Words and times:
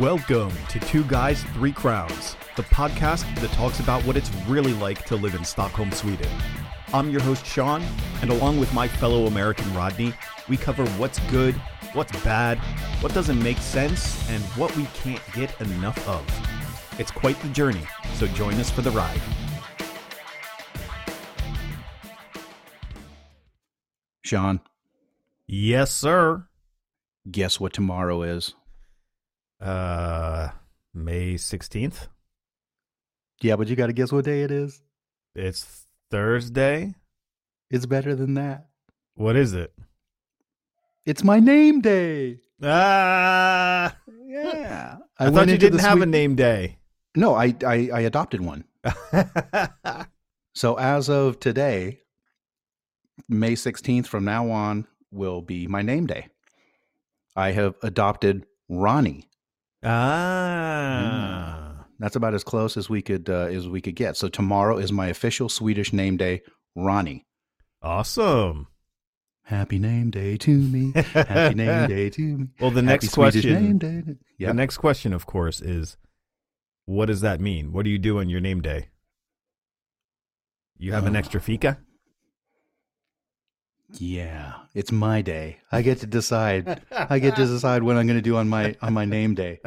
Welcome 0.00 0.50
to 0.70 0.80
Two 0.80 1.04
Guys, 1.04 1.42
Three 1.52 1.72
Crowns, 1.72 2.34
the 2.56 2.62
podcast 2.62 3.38
that 3.40 3.50
talks 3.50 3.80
about 3.80 4.02
what 4.06 4.16
it's 4.16 4.34
really 4.48 4.72
like 4.72 5.04
to 5.04 5.14
live 5.14 5.34
in 5.34 5.44
Stockholm, 5.44 5.92
Sweden. 5.92 6.30
I'm 6.94 7.10
your 7.10 7.20
host, 7.20 7.44
Sean, 7.44 7.82
and 8.22 8.30
along 8.30 8.58
with 8.58 8.72
my 8.72 8.88
fellow 8.88 9.26
American 9.26 9.72
Rodney, 9.74 10.14
we 10.48 10.56
cover 10.56 10.86
what's 10.92 11.18
good, 11.30 11.54
what's 11.92 12.12
bad, 12.24 12.56
what 13.02 13.12
doesn't 13.12 13.42
make 13.42 13.58
sense, 13.58 14.26
and 14.30 14.42
what 14.56 14.74
we 14.74 14.84
can't 14.94 15.20
get 15.34 15.60
enough 15.60 16.08
of. 16.08 16.24
It's 16.98 17.10
quite 17.10 17.38
the 17.42 17.48
journey, 17.50 17.82
so 18.14 18.26
join 18.28 18.54
us 18.54 18.70
for 18.70 18.80
the 18.80 18.92
ride. 18.92 19.20
Sean, 24.22 24.60
Yes, 25.46 25.90
sir. 25.92 26.46
guess 27.30 27.60
what 27.60 27.74
tomorrow 27.74 28.22
is? 28.22 28.54
Uh, 29.60 30.48
May 30.94 31.34
16th. 31.34 32.08
Yeah, 33.42 33.56
but 33.56 33.68
you 33.68 33.76
got 33.76 33.86
to 33.86 33.92
guess 33.92 34.12
what 34.12 34.24
day 34.24 34.42
it 34.42 34.50
is. 34.50 34.82
It's 35.34 35.86
Thursday. 36.10 36.94
It's 37.70 37.86
better 37.86 38.14
than 38.14 38.34
that. 38.34 38.66
What 39.14 39.36
is 39.36 39.52
it? 39.54 39.72
It's 41.06 41.24
my 41.24 41.40
name 41.40 41.80
day. 41.80 42.40
Ah, 42.62 43.96
Yeah. 44.26 44.96
I, 45.18 45.30
thought 45.30 45.48
you 45.48 45.58
didn't 45.58 45.80
have 45.80 46.00
a 46.00 46.06
name 46.06 46.34
day. 46.34 46.78
No, 47.14 47.34
I, 47.34 47.54
I 47.66 47.90
I 47.92 48.00
adopted 48.00 48.40
one. 48.40 48.64
So 50.54 50.78
as 50.78 51.08
of 51.08 51.40
today, 51.40 52.00
May 53.28 53.52
16th 53.52 54.06
from 54.06 54.24
now 54.24 54.50
on 54.50 54.86
will 55.10 55.42
be 55.42 55.66
my 55.66 55.82
name 55.82 56.06
day. 56.06 56.28
I 57.36 57.52
have 57.52 57.76
adopted 57.82 58.46
Ronnie. 58.68 59.29
Ah. 59.82 61.86
That's 61.98 62.16
about 62.16 62.34
as 62.34 62.44
close 62.44 62.76
as 62.76 62.88
we 62.88 63.02
could 63.02 63.28
uh, 63.28 63.48
as 63.52 63.68
we 63.68 63.80
could 63.80 63.94
get. 63.96 64.16
So 64.16 64.28
tomorrow 64.28 64.78
is 64.78 64.90
my 64.90 65.08
official 65.08 65.48
Swedish 65.48 65.92
name 65.92 66.16
day, 66.16 66.42
Ronnie. 66.74 67.26
Awesome. 67.82 68.68
Happy 69.44 69.78
name 69.78 70.10
day 70.10 70.36
to 70.38 70.50
me. 70.56 70.92
Happy 70.94 71.54
name 71.54 71.88
day 71.88 72.08
to 72.10 72.22
me. 72.22 72.48
Well, 72.60 72.70
the 72.70 72.82
next 72.82 73.10
Swedish 73.10 73.42
question. 73.42 73.62
name 73.64 73.78
day. 73.78 74.02
to- 74.02 74.18
The 74.46 74.54
next 74.54 74.76
question, 74.78 75.12
of 75.12 75.26
course, 75.26 75.60
is 75.60 75.96
what 76.86 77.06
does 77.06 77.20
that 77.22 77.40
mean? 77.40 77.72
What 77.72 77.84
do 77.84 77.90
you 77.90 77.98
do 77.98 78.18
on 78.20 78.28
your 78.28 78.40
name 78.40 78.60
day? 78.62 78.88
You 80.78 80.92
have 80.92 81.06
an 81.06 81.16
Oh. 81.16 81.18
extra 81.18 81.40
fika? 81.40 81.78
Yeah, 83.98 84.54
it's 84.74 84.92
my 84.92 85.22
day. 85.22 85.58
I 85.72 85.82
get 85.82 85.98
to 85.98 86.06
decide. 86.06 86.82
I 86.92 87.18
get 87.18 87.36
to 87.36 87.46
decide 87.46 87.82
what 87.82 87.96
I'm 87.96 88.06
going 88.06 88.18
to 88.18 88.22
do 88.22 88.36
on 88.36 88.48
my 88.48 88.76
on 88.82 88.92
my 88.92 89.04
name 89.04 89.34
day. 89.34 89.60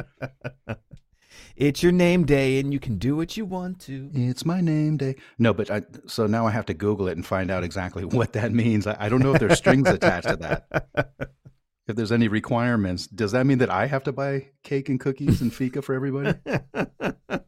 It's 1.56 1.82
your 1.84 1.92
name 1.92 2.24
day 2.24 2.58
and 2.58 2.72
you 2.72 2.80
can 2.80 2.98
do 2.98 3.14
what 3.14 3.36
you 3.36 3.44
want 3.44 3.78
to. 3.82 4.10
It's 4.12 4.44
my 4.44 4.60
name 4.60 4.96
day. 4.96 5.14
No, 5.38 5.54
but 5.54 5.70
I, 5.70 5.82
so 6.06 6.26
now 6.26 6.46
I 6.48 6.50
have 6.50 6.66
to 6.66 6.74
Google 6.74 7.06
it 7.06 7.16
and 7.16 7.24
find 7.24 7.48
out 7.48 7.62
exactly 7.62 8.04
what 8.04 8.32
that 8.32 8.52
means. 8.52 8.88
I, 8.88 8.96
I 8.98 9.08
don't 9.08 9.22
know 9.22 9.34
if 9.34 9.40
there's 9.40 9.58
strings 9.58 9.88
attached 9.88 10.28
to 10.28 10.36
that. 10.36 11.12
If 11.86 11.96
there's 11.96 12.12
any 12.12 12.28
requirements, 12.28 13.06
does 13.06 13.32
that 13.32 13.46
mean 13.46 13.58
that 13.58 13.70
I 13.70 13.86
have 13.86 14.02
to 14.04 14.12
buy 14.12 14.48
cake 14.62 14.88
and 14.88 14.98
cookies 14.98 15.42
and 15.42 15.52
fika 15.54 15.82
for 15.82 15.94
everybody? 15.94 16.34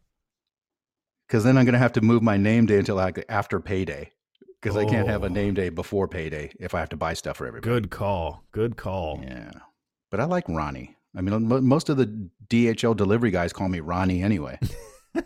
Because 1.26 1.42
then 1.42 1.58
I'm 1.58 1.64
going 1.64 1.72
to 1.72 1.80
have 1.80 1.94
to 1.94 2.00
move 2.00 2.22
my 2.22 2.36
name 2.36 2.66
day 2.66 2.78
until 2.78 2.94
like 2.94 3.24
after 3.28 3.58
payday. 3.58 4.12
Because 4.62 4.76
I 4.76 4.84
can't 4.84 5.06
have 5.08 5.22
Oh. 5.22 5.26
a 5.26 5.30
name 5.30 5.54
day 5.54 5.68
before 5.68 6.08
payday 6.08 6.50
if 6.58 6.74
I 6.74 6.80
have 6.80 6.88
to 6.90 6.96
buy 6.96 7.14
stuff 7.14 7.36
for 7.36 7.46
everybody. 7.46 7.70
Good 7.72 7.90
call. 7.90 8.42
Good 8.52 8.76
call. 8.76 9.20
Yeah. 9.22 9.50
But 10.10 10.20
I 10.20 10.24
like 10.24 10.48
Ronnie. 10.48 10.96
I 11.16 11.20
mean, 11.20 11.46
mo- 11.46 11.60
most 11.60 11.88
of 11.88 11.96
the 11.96 12.06
DHL 12.48 12.94
delivery 12.96 13.30
guys 13.30 13.52
call 13.52 13.68
me 13.68 13.80
Ronnie 13.80 14.22
anyway. 14.22 14.58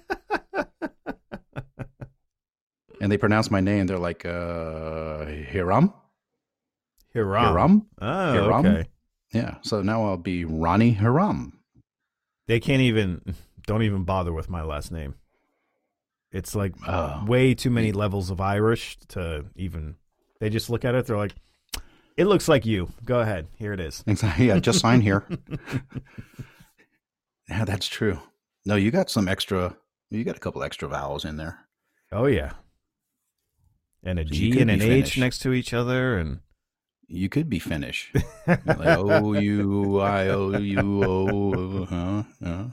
and 3.01 3.11
they 3.11 3.17
pronounce 3.19 3.51
my 3.51 3.61
name. 3.61 3.87
They're 3.87 3.99
like, 3.99 4.25
uh, 4.27 5.25
Hiram? 5.51 5.93
Hiram. 7.15 7.45
Hiram? 7.45 7.87
Oh, 8.01 8.33
Hiram? 8.33 8.67
okay. 8.67 8.89
Yeah. 9.33 9.57
So 9.63 9.83
now 9.83 10.05
I'll 10.07 10.17
be 10.17 10.45
Ronnie 10.45 10.93
Hiram. 10.93 11.59
They 12.47 12.61
can't 12.61 12.83
even, 12.83 13.23
don't 13.67 13.83
even 13.83 14.05
bother 14.05 14.33
with 14.33 14.51
my 14.51 14.63
last 14.63 14.91
name. 14.93 15.15
It's 16.33 16.55
like 16.55 16.75
Oh. 16.87 17.25
way 17.27 17.55
too 17.55 17.71
many 17.71 17.93
levels 17.93 18.31
of 18.31 18.41
Irish 18.41 18.99
to 19.09 19.47
even, 19.57 19.97
they 20.41 20.51
just 20.51 20.71
look 20.71 20.85
at 20.85 20.95
it. 20.95 21.07
They're 21.07 21.17
like, 21.17 21.35
it 22.17 22.27
looks 22.27 22.49
like 22.49 22.67
you. 22.67 22.91
Go 23.05 23.21
ahead. 23.21 23.49
Here 23.57 23.73
it 23.73 23.81
is. 23.81 24.05
Exactly. 24.07 24.49
Yeah. 24.49 24.59
Just 24.59 24.81
sign 24.81 25.01
here. 25.01 25.27
yeah, 27.49 27.65
that's 27.65 27.89
true. 27.89 28.19
No, 28.67 28.77
you 28.77 28.91
got 28.91 29.11
some 29.11 29.29
extra, 29.29 29.77
you 30.11 30.25
got 30.25 30.37
a 30.37 30.41
couple 30.41 30.63
extra 30.63 30.89
vowels 30.89 31.25
in 31.25 31.37
there. 31.37 31.61
Oh, 32.13 32.27
yeah. 32.27 32.53
And 34.03 34.19
a 34.19 34.25
So 34.25 34.31
G 34.33 34.61
and 34.61 34.71
an 34.71 34.83
H 34.83 35.19
next 35.19 35.39
to 35.41 35.53
each 35.53 35.73
other. 35.75 36.19
And 36.19 36.41
You 37.09 37.29
could 37.29 37.49
be 37.51 37.59
Finnish. 37.59 38.13
like 38.47 38.61
oh, 38.67 39.11
O 39.11 39.33
U 39.35 40.01
I 40.01 40.29
oh, 40.29 40.55
O 40.55 40.59
U 40.59 41.05
O. 41.05 41.55
Oh, 41.55 41.85
huh? 41.87 42.23
Yeah. 42.41 42.65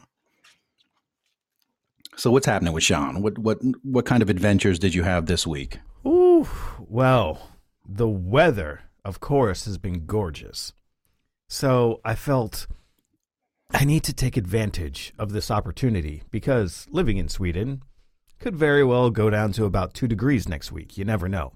So 2.17 2.31
what's 2.31 2.47
happening 2.47 2.73
with 2.73 2.83
Sean? 2.83 3.21
What 3.21 3.37
what 3.37 3.59
what 3.83 4.07
kind 4.07 4.23
of 4.23 4.29
adventures 4.29 4.79
did 4.79 4.95
you 4.95 5.03
have 5.03 5.27
this 5.27 5.45
week? 5.45 5.79
Ooh, 6.03 6.47
well, 6.79 7.51
the 7.87 8.07
weather, 8.07 8.81
of 9.05 9.19
course, 9.19 9.65
has 9.65 9.77
been 9.77 10.07
gorgeous. 10.07 10.73
So 11.47 12.01
I 12.03 12.15
felt 12.15 12.65
I 13.71 13.85
need 13.85 14.03
to 14.05 14.13
take 14.13 14.35
advantage 14.35 15.13
of 15.19 15.31
this 15.31 15.51
opportunity 15.51 16.23
because 16.31 16.87
living 16.89 17.17
in 17.17 17.29
Sweden 17.29 17.83
could 18.39 18.55
very 18.55 18.83
well 18.83 19.11
go 19.11 19.29
down 19.29 19.51
to 19.53 19.65
about 19.65 19.93
two 19.93 20.07
degrees 20.07 20.49
next 20.49 20.71
week. 20.71 20.97
You 20.97 21.05
never 21.05 21.29
know. 21.29 21.53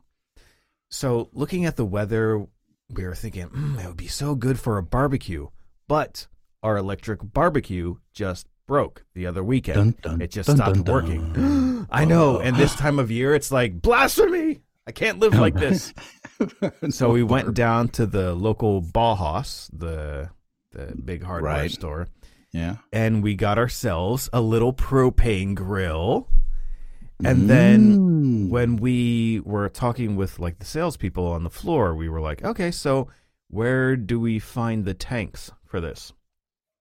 So 0.91 1.29
looking 1.33 1.65
at 1.65 1.75
the 1.75 1.85
weather, 1.85 2.45
we 2.89 3.03
were 3.03 3.15
thinking, 3.15 3.47
mm, 3.47 3.83
it 3.83 3.87
would 3.87 3.97
be 3.97 4.07
so 4.07 4.35
good 4.35 4.59
for 4.59 4.77
a 4.77 4.83
barbecue. 4.83 5.47
But 5.87 6.27
our 6.61 6.77
electric 6.77 7.19
barbecue 7.23 7.95
just 8.13 8.47
broke 8.71 9.03
the 9.15 9.25
other 9.27 9.43
weekend. 9.43 10.01
Dun, 10.01 10.11
dun, 10.13 10.21
it 10.21 10.31
just 10.31 10.47
dun, 10.47 10.55
stopped 10.55 10.87
working. 10.87 11.85
I 11.91 12.05
know. 12.05 12.39
And 12.39 12.55
this 12.55 12.73
time 12.73 12.99
of 12.99 13.11
year, 13.11 13.35
it's 13.35 13.51
like 13.51 13.81
blasphemy. 13.81 14.61
I 14.87 14.93
can't 14.93 15.19
live 15.19 15.33
like 15.33 15.55
this. 15.65 15.93
So 16.89 17.11
we 17.11 17.21
went 17.21 17.53
down 17.53 17.89
to 17.89 18.05
the 18.05 18.33
local 18.33 18.81
Bauhaus, 18.81 19.69
the 19.77 20.29
the 20.71 20.95
big 21.03 21.21
hardware 21.21 21.53
Right. 21.53 21.69
store, 21.71 22.07
Yeah. 22.53 22.77
and 22.93 23.21
we 23.21 23.35
got 23.35 23.57
ourselves 23.57 24.29
a 24.31 24.39
little 24.41 24.73
propane 24.73 25.53
grill. 25.53 26.29
And 27.23 27.49
then 27.49 27.97
Mm. 27.97 28.49
when 28.49 28.77
we 28.77 29.41
were 29.45 29.67
talking 29.69 30.15
with 30.15 30.39
like 30.39 30.59
the 30.59 30.65
salespeople 30.65 31.27
on 31.27 31.43
the 31.43 31.49
floor, 31.51 31.93
we 31.93 32.07
were 32.09 32.21
like, 32.21 32.41
okay, 32.43 32.71
so 32.71 33.07
where 33.49 33.95
do 33.97 34.17
we 34.19 34.39
find 34.39 34.85
the 34.85 34.93
tanks 34.95 35.51
for 35.65 35.79
this? 35.81 36.13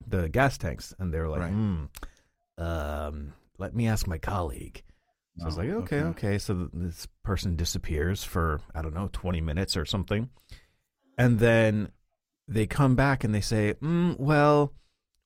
The 0.06 0.28
gas 0.28 0.58
tanks. 0.58 0.94
And 0.98 1.12
they 1.12 1.18
were 1.18 1.28
like, 1.28 1.40
Right. 1.40 1.52
hmm, 1.52 1.84
um, 2.58 3.32
let 3.58 3.74
me 3.74 3.86
ask 3.86 4.06
my 4.06 4.18
colleague. 4.18 4.82
So 5.38 5.44
I 5.44 5.46
was 5.46 5.58
Oh, 5.58 5.60
like, 5.60 5.70
okay, 5.70 6.00
okay. 6.02 6.08
okay. 6.28 6.38
So 6.38 6.54
th- 6.54 6.68
this 6.72 7.06
person 7.22 7.56
disappears 7.56 8.24
for, 8.24 8.60
I 8.74 8.82
don't 8.82 8.94
know, 8.94 9.08
20 9.12 9.40
minutes 9.40 9.76
or 9.76 9.84
something. 9.84 10.30
And 11.16 11.38
then 11.38 11.92
they 12.48 12.66
come 12.66 12.96
back 12.96 13.22
and 13.24 13.34
they 13.34 13.40
say, 13.40 13.74
mm, 13.80 14.18
well, 14.18 14.72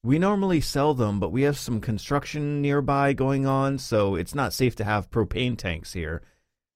we 0.02 0.18
normally 0.18 0.60
sell 0.60 0.92
them, 0.92 1.18
but 1.18 1.32
we 1.32 1.42
have 1.42 1.56
some 1.56 1.80
construction 1.80 2.60
nearby 2.60 3.14
going 3.14 3.46
on, 3.46 3.78
so 3.78 4.14
it's 4.16 4.34
not 4.34 4.52
safe 4.52 4.76
to 4.76 4.84
have 4.84 5.10
propane 5.10 5.56
tanks 5.56 5.94
here. 5.94 6.20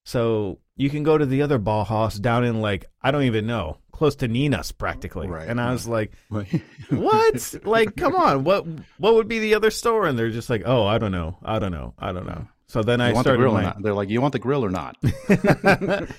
So 0.03 0.59
you 0.79 0.89
can 0.89 1.03
go 1.03 1.17
to 1.17 1.25
the 1.25 1.41
other 1.41 1.59
Bauhaus 1.59 2.19
down 2.19 2.43
in 2.45 2.61
like 2.61 2.85
I 3.01 3.11
don't 3.11 3.23
even 3.23 3.45
know, 3.45 3.77
close 3.91 4.15
to 4.17 4.27
Ninas 4.27 4.71
practically. 4.71 5.27
Right, 5.27 5.47
and 5.47 5.61
I 5.61 5.71
was 5.71 5.87
like. 5.87 6.13
"What? 6.89 7.55
like, 7.63 7.95
come 7.95 8.15
on, 8.15 8.43
what 8.43 8.65
what 8.97 9.13
would 9.13 9.27
be 9.27 9.39
the 9.39 9.53
other 9.53 9.69
store?" 9.69 10.07
And 10.07 10.17
they're 10.17 10.31
just 10.31 10.49
like, 10.49 10.63
"Oh, 10.65 10.85
I 10.87 10.97
don't 10.97 11.11
know, 11.11 11.37
I 11.43 11.59
don't 11.59 11.71
know, 11.71 11.93
I 11.99 12.11
don't 12.13 12.25
know." 12.25 12.47
So 12.67 12.83
then 12.83 13.01
I 13.01 13.09
You 13.09 13.15
the 13.15 13.21
started 13.21 13.45
or 13.45 13.51
my 13.51 13.63
not? 13.63 13.81
They're 13.81 13.95
like, 13.95 14.09
you 14.09 14.21
want 14.21 14.33
the 14.33 14.37
grill 14.39 14.63
or 14.63 14.69
not? 14.69 14.95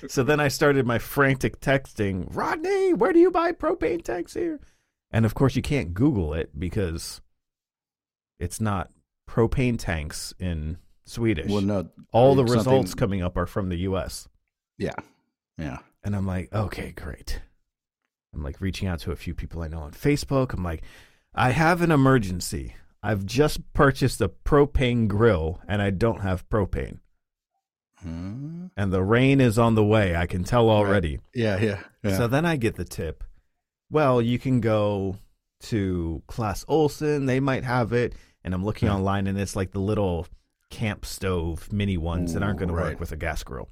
so 0.09 0.21
then 0.21 0.41
I 0.41 0.49
started 0.49 0.85
my 0.85 0.99
frantic 0.99 1.61
texting, 1.61 2.27
Rodney, 2.35 2.93
where 2.93 3.13
do 3.13 3.19
you 3.19 3.31
buy 3.31 3.53
propane 3.53 4.03
tanks 4.03 4.33
here? 4.33 4.59
And 5.11 5.25
of 5.25 5.33
course, 5.33 5.55
you 5.55 5.61
can't 5.61 5.93
Google 5.93 6.33
it 6.33 6.59
because 6.59 7.21
it's 8.37 8.59
not 8.59 8.89
propane 9.29 9.79
tanks 9.79 10.33
in 10.39 10.77
Swedish. 11.05 11.49
well, 11.49 11.61
no. 11.61 11.87
All 12.11 12.35
the 12.35 12.41
something- 12.41 12.57
results 12.57 12.95
coming 12.95 13.21
up 13.21 13.37
are 13.37 13.47
from 13.47 13.69
the 13.69 13.77
US. 13.87 14.27
Yeah. 14.77 14.95
Yeah. 15.57 15.77
And 16.03 16.15
I'm 16.15 16.25
like, 16.25 16.51
okay, 16.53 16.91
great. 16.91 17.41
I'm 18.33 18.43
like 18.43 18.61
reaching 18.61 18.87
out 18.87 18.99
to 19.01 19.11
a 19.11 19.15
few 19.15 19.35
people 19.35 19.61
I 19.61 19.67
know 19.67 19.79
on 19.81 19.91
Facebook. 19.91 20.53
I'm 20.53 20.63
like, 20.63 20.83
I 21.35 21.51
have 21.51 21.81
an 21.81 21.91
emergency. 21.91 22.75
I've 23.03 23.25
just 23.25 23.73
purchased 23.73 24.21
a 24.21 24.29
propane 24.29 25.07
grill 25.07 25.59
and 25.67 25.81
I 25.81 25.89
don't 25.89 26.21
have 26.21 26.47
propane. 26.49 26.99
Hmm. 28.01 28.67
And 28.77 28.91
the 28.91 29.03
rain 29.03 29.39
is 29.39 29.59
on 29.59 29.75
the 29.75 29.83
way. 29.83 30.15
I 30.15 30.25
can 30.25 30.43
tell 30.43 30.69
already. 30.69 31.19
Yeah. 31.35 31.59
Yeah. 31.59 31.79
Yeah. 32.03 32.17
So 32.17 32.27
then 32.27 32.45
I 32.45 32.55
get 32.55 32.75
the 32.75 32.85
tip. 32.85 33.23
Well, 33.91 34.21
you 34.21 34.39
can 34.39 34.59
go 34.61 35.17
to 35.61 36.23
Clas 36.27 36.65
Ohlson. 36.65 37.27
They 37.27 37.39
might 37.39 37.63
have 37.63 37.93
it. 37.93 38.15
And 38.43 38.53
I'm 38.55 38.65
looking 38.65 38.87
Yeah. 38.87 38.95
online 38.95 39.27
and 39.27 39.39
it's 39.39 39.55
like 39.55 39.71
the 39.71 39.79
little 39.79 40.25
camp 40.71 41.05
stove 41.05 41.71
mini 41.71 41.97
ones 41.97 42.33
that 42.33 42.41
aren't 42.41 42.57
going 42.57 42.69
to 42.69 42.73
work 42.73 42.99
with 42.99 43.11
a 43.11 43.17
gas 43.17 43.43
grill. 43.43 43.69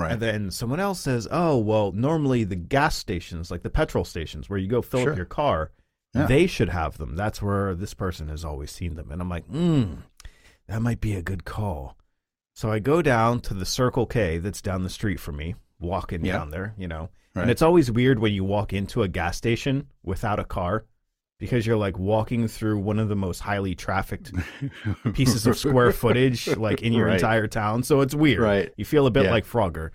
Right. 0.00 0.12
And 0.12 0.20
then 0.22 0.50
someone 0.50 0.80
else 0.80 1.00
says, 1.00 1.28
"Oh, 1.30 1.58
well, 1.58 1.92
normally 1.92 2.44
the 2.44 2.56
gas 2.56 2.96
stations, 2.96 3.50
like 3.50 3.62
the 3.62 3.70
petrol 3.70 4.04
stations 4.04 4.48
where 4.48 4.58
you 4.58 4.68
go 4.68 4.82
fill 4.82 5.02
Sure. 5.02 5.10
up 5.12 5.16
your 5.16 5.26
car, 5.26 5.70
Yeah. 6.14 6.26
they 6.26 6.46
should 6.46 6.68
have 6.70 6.98
them. 6.98 7.16
That's 7.16 7.40
where 7.42 7.74
this 7.74 7.94
person 7.94 8.28
has 8.28 8.44
always 8.44 8.70
seen 8.70 8.94
them." 8.96 9.10
And 9.12 9.20
I'm 9.20 9.28
like, 9.28 9.46
"Hmm, 9.46 9.94
that 10.68 10.82
might 10.82 11.00
be 11.00 11.14
a 11.14 11.22
good 11.22 11.44
call." 11.44 11.96
So 12.54 12.70
I 12.70 12.78
go 12.78 13.00
down 13.02 13.40
to 13.42 13.54
the 13.54 13.64
Circle 13.66 14.06
K 14.06 14.38
that's 14.38 14.60
down 14.62 14.82
the 14.82 14.90
street 14.90 15.20
from 15.20 15.36
me, 15.36 15.54
walking 15.78 16.24
Yeah. 16.24 16.32
down 16.38 16.50
there, 16.50 16.74
you 16.76 16.88
know. 16.88 17.10
Right. 17.34 17.42
And 17.42 17.50
it's 17.50 17.62
always 17.62 17.90
weird 17.90 18.18
when 18.18 18.32
you 18.32 18.42
walk 18.44 18.72
into 18.72 19.02
a 19.02 19.08
gas 19.08 19.36
station 19.36 19.86
without 20.02 20.40
a 20.40 20.44
car 20.44 20.84
because 21.40 21.66
you're 21.66 21.76
like 21.76 21.98
walking 21.98 22.46
through 22.46 22.78
one 22.78 23.00
of 23.00 23.08
the 23.08 23.16
most 23.16 23.40
highly 23.40 23.74
trafficked 23.74 24.30
pieces 25.14 25.46
of 25.46 25.56
square 25.58 25.90
footage 25.90 26.46
like 26.56 26.82
in 26.82 26.92
your 26.92 27.06
Right. 27.06 27.14
entire 27.14 27.48
town. 27.48 27.82
So 27.82 28.02
it's 28.02 28.14
weird. 28.14 28.40
Right. 28.40 28.72
You 28.76 28.84
feel 28.84 29.06
a 29.06 29.10
bit 29.10 29.24
Yeah. 29.24 29.30
like 29.32 29.46
Frogger. 29.46 29.90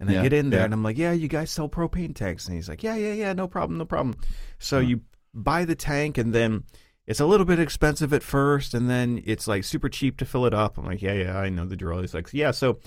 And 0.00 0.10
I 0.10 0.14
Yeah, 0.14 0.22
get 0.24 0.32
in 0.32 0.50
there 0.50 0.60
yeah. 0.60 0.64
and 0.64 0.74
I'm 0.74 0.82
like, 0.82 0.98
yeah, 0.98 1.12
you 1.12 1.28
guys 1.28 1.50
sell 1.50 1.68
propane 1.68 2.14
tanks. 2.14 2.46
And 2.46 2.56
he's 2.56 2.68
like, 2.68 2.82
yeah, 2.82 2.96
yeah, 2.96 3.12
yeah, 3.12 3.32
no 3.32 3.46
problem, 3.46 3.78
no 3.78 3.84
problem. 3.84 4.16
So 4.58 4.82
hmm. 4.82 4.88
you 4.88 5.00
buy 5.32 5.64
the 5.64 5.76
tank 5.76 6.18
and 6.18 6.34
then 6.34 6.64
it's 7.06 7.20
a 7.20 7.26
little 7.26 7.46
bit 7.46 7.60
expensive 7.60 8.12
at 8.12 8.22
first 8.24 8.74
and 8.74 8.90
then 8.90 9.22
it's 9.24 9.46
like 9.46 9.62
super 9.62 9.88
cheap 9.88 10.16
to 10.18 10.24
fill 10.24 10.44
it 10.44 10.52
up. 10.54 10.76
I'm 10.76 10.86
like, 10.86 11.02
yeah, 11.02 11.14
yeah, 11.14 11.38
I 11.38 11.50
know 11.50 11.66
the 11.66 11.76
drill. 11.76 12.00
He's 12.00 12.14
like, 12.14 12.28
yeah, 12.32 12.50
so 12.50 12.78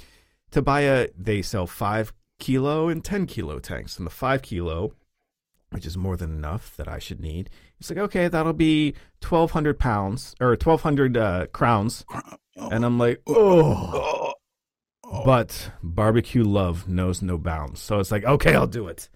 to 0.52 0.62
buy 0.62 0.82
a, 0.82 1.08
they 1.18 1.42
sell 1.42 1.68
five 1.68 2.12
kilo 2.40 2.90
and 2.90 3.02
10 3.04 3.28
kilo 3.28 3.60
tanks. 3.60 3.98
And 3.98 4.06
the 4.06 4.12
five 4.12 4.42
kilo, 4.42 4.94
which 5.74 5.86
is 5.86 5.98
more 5.98 6.16
than 6.16 6.31
enough 6.31 6.75
that 6.78 6.88
I 6.88 7.00
should 7.00 7.20
need, 7.20 7.50
it's 7.80 7.90
like, 7.90 8.00
okay, 8.00 8.28
that'll 8.28 8.54
be 8.54 8.94
1,200 9.28 9.80
pounds 9.80 10.36
or 10.40 10.50
1,200 10.50 11.18
uh, 11.18 11.48
crowns. 11.48 12.06
And 12.56 12.86
I'm 12.86 12.98
like, 13.00 13.22
oh. 13.28 14.34
Oh. 15.04 15.24
But 15.25 15.72
barbecue 15.81 16.44
love 16.44 16.88
knows 16.88 17.22
no 17.22 17.38
bounds. 17.38 17.81
So 17.81 18.00
it's 18.00 18.12
like, 18.12 18.24
okay, 18.24 18.56
I'll 18.56 18.68
do 18.68 18.88
it. 18.88 19.10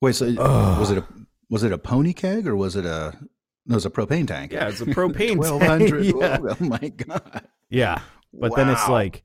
Wait, 0.00 0.14
so 0.14 0.26
Ugh. 0.26 0.78
was 0.80 0.90
it 0.90 0.98
a 0.98 1.04
was 1.48 1.62
it 1.62 1.70
a 1.72 1.78
pony 1.78 2.12
keg 2.12 2.48
or 2.48 2.56
was 2.56 2.76
it 2.76 2.86
a 2.86 3.14
no, 3.66 3.74
it 3.74 3.74
was 3.74 3.86
a 3.86 3.90
propane 3.90 4.26
tank? 4.26 4.52
Yeah, 4.52 4.68
it's 4.68 4.80
a 4.80 4.86
propane 4.86 5.36
Twelve 5.36 5.62
hundred. 5.62 6.04
tank. 6.04 6.16
yeah. 6.20 6.38
Oh 6.42 6.64
my 6.64 6.88
god. 6.88 7.46
yeah. 7.68 8.00
But 8.32 8.56
then 8.56 8.68
it's 8.70 8.88
like, 8.88 9.22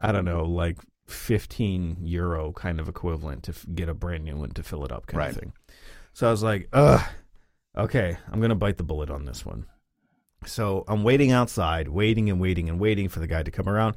I 0.00 0.12
don't 0.12 0.24
know, 0.24 0.44
like 0.44 0.78
15 1.06 1.98
euro 2.02 2.52
kind 2.52 2.80
of 2.80 2.88
equivalent 2.88 3.42
to 3.44 3.52
f- 3.52 3.66
get 3.74 3.88
a 3.88 3.94
brand 3.94 4.24
new 4.24 4.36
one 4.36 4.50
to 4.50 4.62
fill 4.62 4.84
it 4.84 4.92
up 4.92 5.06
kind 5.06 5.18
Right. 5.18 5.30
of 5.30 5.36
thing. 5.36 5.52
So 6.12 6.28
I 6.28 6.30
was 6.30 6.42
like, 6.42 6.68
ugh, 6.72 7.02
okay, 7.76 8.16
I'm 8.30 8.38
going 8.40 8.50
to 8.50 8.54
bite 8.54 8.76
the 8.76 8.82
bullet 8.84 9.10
on 9.10 9.24
this 9.24 9.44
one. 9.44 9.66
So 10.44 10.84
I'm 10.88 11.04
waiting 11.04 11.30
outside, 11.32 11.88
waiting 11.88 12.28
and 12.28 12.40
waiting 12.40 12.68
and 12.68 12.80
waiting 12.80 13.08
for 13.08 13.20
the 13.20 13.26
guy 13.26 13.42
to 13.42 13.50
come 13.50 13.68
around. 13.68 13.96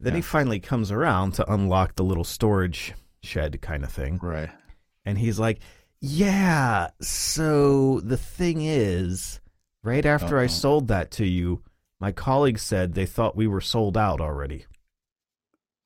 Then 0.00 0.14
he 0.14 0.20
finally 0.20 0.60
comes 0.60 0.90
around 0.92 1.32
to 1.34 1.52
unlock 1.52 1.94
the 1.96 2.04
little 2.04 2.24
storage 2.24 2.92
shed 3.22 3.60
kind 3.62 3.82
of 3.84 3.90
thing. 3.90 4.18
Right. 4.22 4.50
And 5.04 5.16
he's 5.18 5.38
like, 5.38 5.60
Yeah, 6.00 6.88
so 7.00 8.00
the 8.00 8.18
thing 8.18 8.60
is, 8.62 9.40
right 9.82 10.04
after 10.04 10.38
I 10.38 10.48
sold 10.48 10.88
that 10.88 11.10
to 11.12 11.24
you, 11.26 11.62
my 11.98 12.12
colleagues 12.12 12.60
said 12.62 12.92
they 12.92 13.06
thought 13.06 13.36
we 13.36 13.46
were 13.46 13.62
sold 13.62 13.96
out 13.96 14.20
already. 14.20 14.66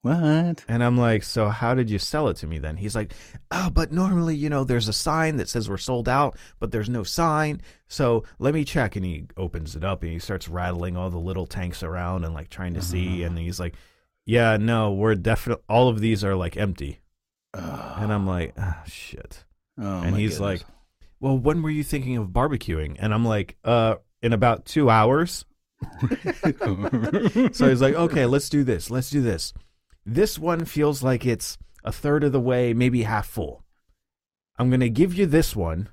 What? 0.03 0.65
And 0.67 0.83
I'm 0.83 0.97
like, 0.97 1.23
So 1.23 1.49
how 1.49 1.75
did 1.75 1.91
you 1.91 1.99
sell 1.99 2.29
it 2.29 2.37
to 2.39 2.47
me 2.47 2.59
then? 2.59 2.77
He's 2.77 2.95
like, 2.95 3.13
Oh, 3.51 3.69
but 3.71 3.93
normally, 3.93 4.35
you 4.35 4.49
know, 4.49 4.65
there's 4.65 4.89
a 4.89 4.93
sign 4.95 5.37
that 5.37 5.49
says 5.49 5.69
we're 5.69 5.77
sold 5.77 6.09
out, 6.09 6.37
but 6.59 6.71
there's 6.71 6.89
no 6.89 7.03
sign. 7.03 7.61
So 7.89 8.25
let 8.39 8.55
me 8.55 8.65
check. 8.65 8.97
And 8.97 9.05
he 9.05 9.27
opens 9.37 9.77
it 9.77 9.85
up 9.85 10.03
and 10.03 10.11
he 10.13 10.19
starts 10.19 10.49
rattling 10.49 10.97
all 10.97 11.11
the 11.11 11.19
little 11.19 11.47
tanks 11.47 11.83
around 11.83 12.25
and 12.25 12.33
like 12.33 12.49
trying 12.49 12.75
to 12.75 12.83
see. 12.83 13.23
And 13.25 13.39
he's 13.39 13.61
like, 13.61 13.75
Yeah, 14.25 14.57
no, 14.57 14.93
we're 14.93 15.17
definitely, 15.17 15.65
all 15.69 15.89
of 15.89 16.01
these 16.01 16.25
are 16.25 16.35
like 16.35 16.57
empty. 16.57 17.01
And 17.53 18.13
I'm 18.13 18.27
like, 18.27 18.55
ah, 18.57 18.83
shit. 18.87 19.45
Oh, 19.79 20.01
and 20.03 20.17
he's 20.17 20.39
goodness. 20.39 20.41
like, 20.41 20.63
"Well, 21.21 21.37
when 21.39 21.63
were 21.63 21.71
you 21.71 21.83
thinking 21.83 22.17
of 22.17 22.29
barbecuing?" 22.29 22.97
And 22.99 23.13
I'm 23.15 23.25
like, 23.25 23.57
"Uh, 23.65 23.97
in 24.23 24.33
about 24.33 24.67
2 24.67 24.89
hours." 24.91 25.45
So 27.53 27.69
he's 27.69 27.81
like, 27.81 27.95
"Okay, 27.95 28.27
let's 28.27 28.49
do 28.49 28.63
this. 28.63 28.91
Let's 28.91 29.11
do 29.11 29.21
this. 29.23 29.53
This 30.05 30.39
one 30.39 30.65
feels 30.65 31.03
like 31.03 31.25
it's 31.27 31.59
a 31.85 31.93
third 31.93 32.25
of 32.25 32.33
the 32.33 32.41
way, 32.41 32.73
maybe 32.75 33.03
half 33.03 33.27
full. 33.27 33.65
I'm 34.59 34.69
going 34.71 34.81
to 34.81 34.91
give 34.91 35.15
you 35.15 35.27
this 35.27 35.55
one. 35.57 35.89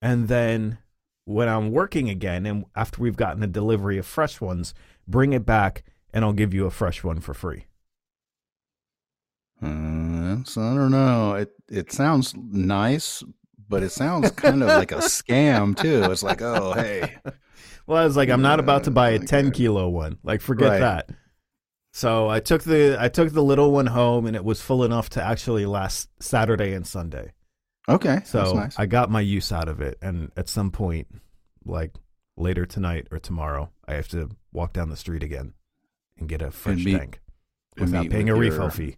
And 0.00 0.28
then 0.28 0.78
when 1.24 1.48
I'm 1.48 1.70
working 1.70 2.08
again 2.08 2.46
and 2.46 2.64
after 2.74 3.00
we've 3.02 3.16
gotten 3.16 3.42
a 3.42 3.46
delivery 3.46 3.98
of 3.98 4.06
fresh 4.06 4.40
ones, 4.40 4.74
bring 5.06 5.32
it 5.32 5.44
back 5.46 5.84
and 6.12 6.24
I'll 6.24 6.32
give 6.32 6.52
you 6.54 6.66
a 6.66 6.70
fresh 6.70 7.02
one 7.04 7.20
for 7.20 7.34
free." 7.34 7.66
Uh, 9.62 10.42
so 10.44 10.60
I 10.60 10.74
don't 10.74 10.90
know. 10.90 11.34
It 11.34 11.52
it 11.68 11.92
sounds 11.92 12.34
nice, 12.36 13.22
but 13.68 13.82
it 13.82 13.90
sounds 13.90 14.30
kind 14.32 14.62
of 14.62 14.68
like 14.68 14.90
a 14.92 14.96
scam 14.98 15.76
too. 15.76 16.10
It's 16.10 16.22
like, 16.22 16.42
oh 16.42 16.72
hey, 16.72 17.16
Well, 17.86 17.98
I 18.02 18.04
was 18.04 18.16
like, 18.16 18.28
I'm 18.28 18.42
not 18.42 18.58
about 18.60 18.84
to 18.84 18.90
buy 18.90 19.10
a 19.10 19.18
10 19.18 19.50
kilo 19.52 19.88
one. 19.88 20.18
Like, 20.22 20.40
forget 20.40 20.68
Right. 20.70 20.80
that. 20.80 21.10
So 21.92 22.28
I 22.28 22.40
took 22.40 22.62
the 22.62 22.96
I 22.98 23.08
took 23.08 23.32
the 23.32 23.42
little 23.42 23.70
one 23.70 23.86
home, 23.86 24.26
and 24.26 24.34
it 24.34 24.44
was 24.44 24.60
full 24.62 24.82
enough 24.84 25.10
to 25.10 25.22
actually 25.22 25.66
last 25.66 26.08
Saturday 26.20 26.72
and 26.72 26.86
Sunday. 26.86 27.32
okay, 27.88 28.20
So 28.24 28.52
nice. 28.54 28.78
I 28.78 28.86
got 28.86 29.10
my 29.10 29.20
use 29.20 29.52
out 29.52 29.68
of 29.68 29.80
it. 29.80 29.98
And 30.00 30.30
at 30.36 30.48
some 30.48 30.70
point, 30.70 31.08
like 31.64 31.92
later 32.36 32.64
tonight 32.64 33.08
or 33.10 33.18
tomorrow, 33.18 33.70
I 33.86 33.94
have 33.94 34.08
to 34.08 34.30
walk 34.52 34.72
down 34.72 34.88
the 34.88 34.96
street 34.96 35.22
again 35.22 35.52
and 36.18 36.28
get 36.28 36.40
a 36.42 36.50
fresh 36.50 36.84
meet- 36.84 36.96
tank 36.96 37.20
without 37.78 38.08
paying 38.08 38.26
with 38.26 38.36
a 38.36 38.36
your- 38.36 38.36
refill 38.38 38.70
fee. 38.70 38.96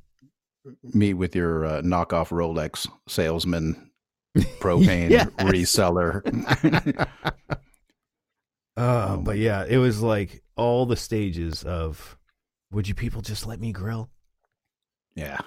Meet 0.94 1.14
with 1.14 1.34
your 1.36 1.66
uh, 1.66 1.82
knockoff 1.82 2.28
Rolex 2.30 2.88
salesman, 3.08 3.90
propane 4.60 5.10
reseller. 5.38 6.22
Uh, 8.76 9.14
Oh 9.16 9.16
but 9.18 9.38
yeah, 9.38 9.64
it 9.68 9.76
was 9.78 10.00
like 10.02 10.42
all 10.56 10.84
the 10.86 10.96
stages 10.96 11.62
of, 11.62 12.16
would 12.74 12.88
you 12.88 12.94
people 12.94 13.22
just 13.22 13.46
let 13.46 13.60
me 13.60 13.72
grill? 13.72 14.10
yeah. 15.14 15.38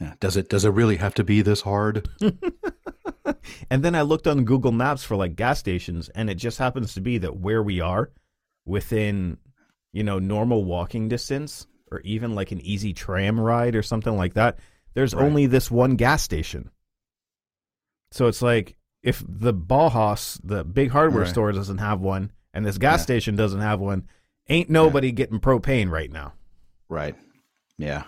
Yeah. 0.00 0.14
Does 0.18 0.36
it 0.36 0.48
does 0.48 0.64
it 0.64 0.70
really 0.70 0.96
have 0.96 1.14
to 1.14 1.24
be 1.24 1.40
this 1.40 1.60
hard? 1.60 2.08
and 3.70 3.82
then 3.82 3.94
I 3.94 4.02
looked 4.02 4.26
on 4.26 4.44
Google 4.44 4.72
Maps 4.72 5.04
for 5.04 5.14
like 5.16 5.36
gas 5.36 5.60
stations, 5.60 6.08
and 6.10 6.28
it 6.28 6.34
just 6.34 6.58
happens 6.58 6.94
to 6.94 7.00
be 7.00 7.18
that 7.18 7.36
where 7.36 7.62
we 7.62 7.80
are, 7.80 8.10
within, 8.66 9.38
you 9.92 10.02
know, 10.02 10.18
normal 10.18 10.64
walking 10.64 11.08
distance, 11.08 11.66
or 11.92 12.00
even 12.00 12.34
like 12.34 12.50
an 12.50 12.60
easy 12.60 12.92
tram 12.92 13.38
ride 13.40 13.76
or 13.76 13.82
something 13.82 14.16
like 14.16 14.34
that, 14.34 14.58
there's 14.94 15.14
Right. 15.14 15.24
only 15.24 15.46
this 15.46 15.70
one 15.70 15.94
gas 15.94 16.22
station. 16.22 16.70
So 18.10 18.26
it's 18.26 18.42
like 18.42 18.76
if 19.02 19.22
the 19.28 19.54
Bauhaus, 19.54 20.40
the 20.42 20.64
big 20.64 20.90
hardware 20.90 21.22
Right. 21.22 21.30
store, 21.30 21.52
doesn't 21.52 21.78
have 21.78 22.00
one, 22.00 22.32
and 22.52 22.66
this 22.66 22.78
gas 22.78 23.00
Yeah. 23.00 23.04
station 23.04 23.36
doesn't 23.36 23.60
have 23.60 23.78
one, 23.80 24.08
ain't 24.48 24.70
nobody 24.70 25.12
getting 25.12 25.38
propane 25.40 25.88
right 25.90 26.10
now. 26.10 26.34
Right. 26.88 27.14
Yeah. 27.78 28.04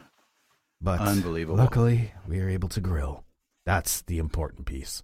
But 0.80 1.00
Unbelievable. 1.00 1.56
luckily, 1.58 2.12
we 2.28 2.40
are 2.40 2.48
able 2.48 2.68
to 2.70 2.80
grill. 2.80 3.24
That's 3.64 4.02
the 4.02 4.18
important 4.18 4.66
piece. 4.66 5.02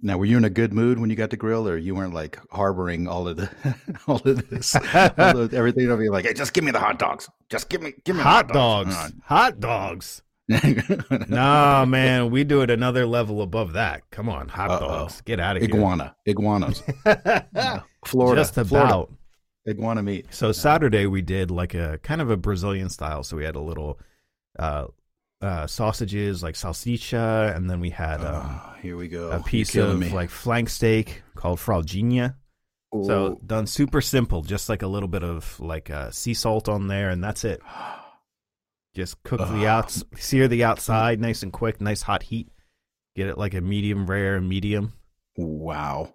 Now, 0.00 0.16
were 0.16 0.24
you 0.26 0.36
in 0.36 0.44
a 0.44 0.50
good 0.50 0.72
mood 0.72 1.00
when 1.00 1.10
you 1.10 1.16
got 1.16 1.30
to 1.30 1.36
grill, 1.36 1.68
or 1.68 1.76
you 1.76 1.94
weren't 1.96 2.14
like 2.14 2.38
harboring 2.52 3.08
all 3.08 3.26
of 3.26 3.36
the 3.36 3.50
all 4.06 4.22
of 4.24 4.48
this, 4.48 4.76
all 4.76 5.38
of 5.40 5.52
everything? 5.52 5.90
Of 5.90 6.00
you 6.00 6.12
like, 6.12 6.24
hey, 6.24 6.34
just 6.34 6.52
give 6.54 6.62
me 6.62 6.70
the 6.70 6.78
hot 6.78 6.98
dogs. 7.00 7.28
Just 7.50 7.68
give 7.68 7.82
me, 7.82 7.94
give 8.04 8.14
me 8.14 8.20
the 8.22 8.28
Hot 8.28 8.48
dogs. 8.48 8.94
Hot 9.24 9.58
dogs. 9.60 10.22
Nah, 11.28 11.84
man, 11.84 12.30
we 12.30 12.42
do 12.44 12.62
it 12.62 12.70
another 12.70 13.04
level 13.04 13.42
above 13.42 13.74
that. 13.74 14.02
Come 14.10 14.28
on, 14.30 14.48
hot 14.48 14.70
Uh-oh. 14.70 14.88
dogs. 14.88 15.20
Get 15.22 15.40
out 15.40 15.56
of 15.56 15.62
here. 15.62 15.70
Iguana, 15.74 16.14
iguanas, 16.24 16.82
Florida, 18.06 18.40
Just 18.40 18.56
about. 18.56 18.68
Florida, 18.68 19.06
iguana 19.68 20.02
meat. 20.02 20.26
So 20.30 20.52
Saturday 20.52 21.06
we 21.06 21.22
did 21.22 21.50
like 21.50 21.74
a 21.74 21.98
kind 22.02 22.20
of 22.20 22.30
a 22.30 22.36
Brazilian 22.36 22.88
style. 22.88 23.22
So 23.22 23.36
we 23.36 23.44
had 23.44 23.56
a 23.56 23.60
little 23.60 23.98
uh, 24.58 24.86
uh, 25.40 25.66
sausages 25.66 26.42
like 26.42 26.54
salsicha, 26.54 27.54
and 27.54 27.68
then 27.70 27.80
we 27.80 27.90
had 27.90 28.24
um, 28.24 28.60
Oh, 28.64 28.74
here 28.82 28.96
we 28.96 29.08
go. 29.08 29.30
a 29.30 29.40
piece 29.40 29.74
of 29.76 29.98
me. 29.98 30.08
like 30.10 30.30
flank 30.30 30.68
steak 30.68 31.22
called 31.34 31.58
fraldinha. 31.58 32.34
So 33.04 33.38
done 33.44 33.66
super 33.66 34.00
simple, 34.00 34.40
just 34.42 34.68
like 34.70 34.80
a 34.82 34.86
little 34.86 35.08
bit 35.10 35.22
of 35.22 35.60
like 35.60 35.90
uh, 35.90 36.10
sea 36.10 36.32
salt 36.34 36.68
on 36.70 36.88
there, 36.88 37.10
and 37.10 37.22
that's 37.22 37.44
it. 37.44 37.60
Just 38.94 39.22
cook 39.22 39.38
the 39.40 39.44
Ugh. 39.44 39.64
outs, 39.64 40.02
sear 40.16 40.48
the 40.48 40.64
outside, 40.64 41.20
nice 41.20 41.42
and 41.42 41.52
quick, 41.52 41.80
nice 41.80 42.02
hot 42.02 42.22
heat. 42.24 42.48
Get 43.14 43.28
it 43.28 43.38
like 43.38 43.54
a 43.54 43.60
medium 43.60 44.06
rare 44.06 44.40
medium. 44.40 44.92
wow. 45.36 46.12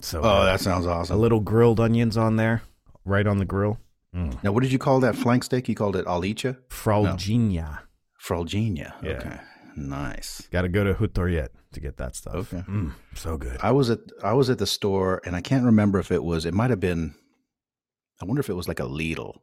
So 0.00 0.18
Oh, 0.20 0.22
good. 0.22 0.46
that 0.46 0.60
sounds 0.60 0.86
awesome. 0.86 1.16
a 1.16 1.18
little 1.18 1.40
grilled 1.40 1.78
onions 1.80 2.16
on 2.16 2.36
there, 2.36 2.62
right 3.04 3.26
on 3.26 3.38
the 3.38 3.44
grill. 3.44 3.78
Mm. 4.14 4.42
Now, 4.42 4.52
what 4.52 4.62
did 4.62 4.72
you 4.72 4.78
call 4.78 5.00
that 5.00 5.14
flank 5.16 5.44
steak? 5.44 5.68
You 5.68 5.74
called 5.74 5.96
it 5.96 6.04
alicia, 6.06 6.58
fralgina. 6.68 7.80
Yeah. 9.02 9.10
Okay. 9.12 9.38
Nice. 9.76 10.48
Got 10.50 10.62
to 10.62 10.68
go 10.68 10.84
to 10.84 10.94
Hötorget 10.94 11.48
to 11.72 11.80
get 11.80 11.96
that 11.96 12.14
stuff. 12.14 12.34
Okay. 12.52 12.62
Mm, 12.68 12.92
so 13.14 13.36
good. 13.38 13.58
I 13.62 13.72
was 13.72 13.88
at 13.90 14.00
I 14.22 14.34
was 14.34 14.50
at 14.50 14.58
the 14.58 14.66
store 14.66 15.20
and 15.24 15.34
I 15.34 15.40
can't 15.40 15.64
remember 15.64 15.98
if 15.98 16.12
it 16.12 16.22
was 16.22 16.44
it 16.44 16.52
might 16.54 16.68
have 16.70 16.80
been 16.80 17.14
I 18.20 18.26
wonder 18.26 18.40
if 18.40 18.50
it 18.50 18.54
was 18.54 18.68
like 18.68 18.80
a 18.80 18.84
Lidl. 18.84 19.38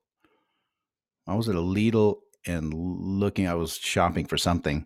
I 1.28 1.34
was 1.36 1.50
at 1.50 1.56
a 1.56 1.60
Lidl 1.62 2.18
and 2.46 2.72
looking 2.74 3.48
I 3.48 3.56
was 3.56 3.75
shopping 3.75 4.25
for 4.28 4.38
something 4.38 4.86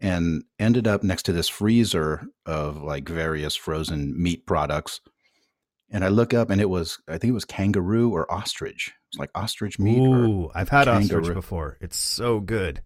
and 0.00 0.44
ended 0.58 0.86
up 0.88 1.02
next 1.02 1.24
to 1.24 1.32
this 1.32 1.48
freezer 1.48 2.26
of 2.46 2.82
like 2.82 3.08
various 3.08 3.54
frozen 3.56 4.20
meat 4.20 4.46
products. 4.46 5.00
And 5.92 6.04
I 6.04 6.08
look 6.08 6.32
up 6.32 6.50
and 6.50 6.60
it 6.60 6.70
was 6.70 6.98
I 7.08 7.18
think 7.18 7.30
it 7.30 7.34
was 7.34 7.44
kangaroo 7.44 8.10
or 8.12 8.30
ostrich. 8.32 8.92
It's 9.10 9.18
like 9.18 9.30
ostrich 9.34 9.78
meat 9.78 9.98
Ooh, 9.98 10.50
I've 10.54 10.68
had 10.68 10.86
ostrich 10.88 11.32
before. 11.34 11.76
It's 11.80 11.96
so 11.98 12.40
good. 12.40 12.82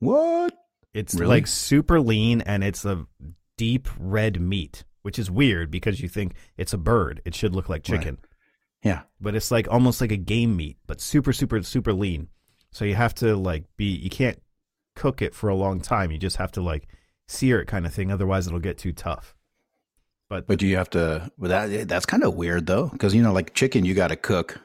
what? 0.00 0.54
It's 0.94 1.14
Really? 1.14 1.28
like 1.28 1.46
super 1.46 2.00
lean 2.00 2.40
and 2.40 2.64
it's 2.64 2.84
a 2.84 3.06
deep 3.56 3.88
red 3.98 4.40
meat, 4.40 4.84
which 5.02 5.18
is 5.18 5.30
weird 5.30 5.70
because 5.70 6.00
you 6.00 6.08
think 6.08 6.34
it's 6.56 6.72
a 6.72 6.78
bird. 6.78 7.20
It 7.24 7.34
should 7.34 7.54
look 7.54 7.68
like 7.68 7.86
Right. 7.88 7.98
chicken. 8.00 8.18
Yeah. 8.82 9.02
But 9.20 9.34
it's 9.34 9.50
like 9.50 9.68
almost 9.68 10.00
like 10.00 10.12
a 10.12 10.16
game 10.16 10.56
meat, 10.56 10.78
but 10.86 11.00
super, 11.00 11.32
super, 11.32 11.62
super 11.62 11.92
lean. 11.92 12.28
So 12.72 12.84
you 12.84 12.94
have 12.94 13.14
to 13.16 13.36
like 13.36 13.64
be, 13.76 13.86
you 13.86 14.10
can't 14.10 14.40
cook 14.98 15.22
it 15.22 15.34
for 15.34 15.48
a 15.48 15.54
long 15.54 15.80
time. 15.80 16.10
You 16.10 16.18
just 16.18 16.36
have 16.36 16.50
to 16.52 16.60
like 16.60 16.88
sear 17.28 17.60
it 17.60 17.66
kind 17.66 17.86
of 17.86 17.94
thing. 17.94 18.10
Otherwise, 18.10 18.46
it'll 18.46 18.58
get 18.58 18.78
too 18.78 18.92
tough. 18.92 19.34
But, 20.28 20.46
But 20.46 20.58
do 20.58 20.66
you 20.66 20.76
have 20.76 20.90
to? 20.90 21.30
Well, 21.38 21.48
that 21.50 21.88
that's 21.88 22.04
kind 22.04 22.22
of 22.24 22.34
weird 22.34 22.66
though, 22.66 22.88
because 22.88 23.14
you 23.14 23.22
know, 23.22 23.32
like 23.32 23.54
chicken, 23.54 23.84
you 23.84 23.94
got 23.94 24.08
to 24.08 24.16
cook. 24.16 24.60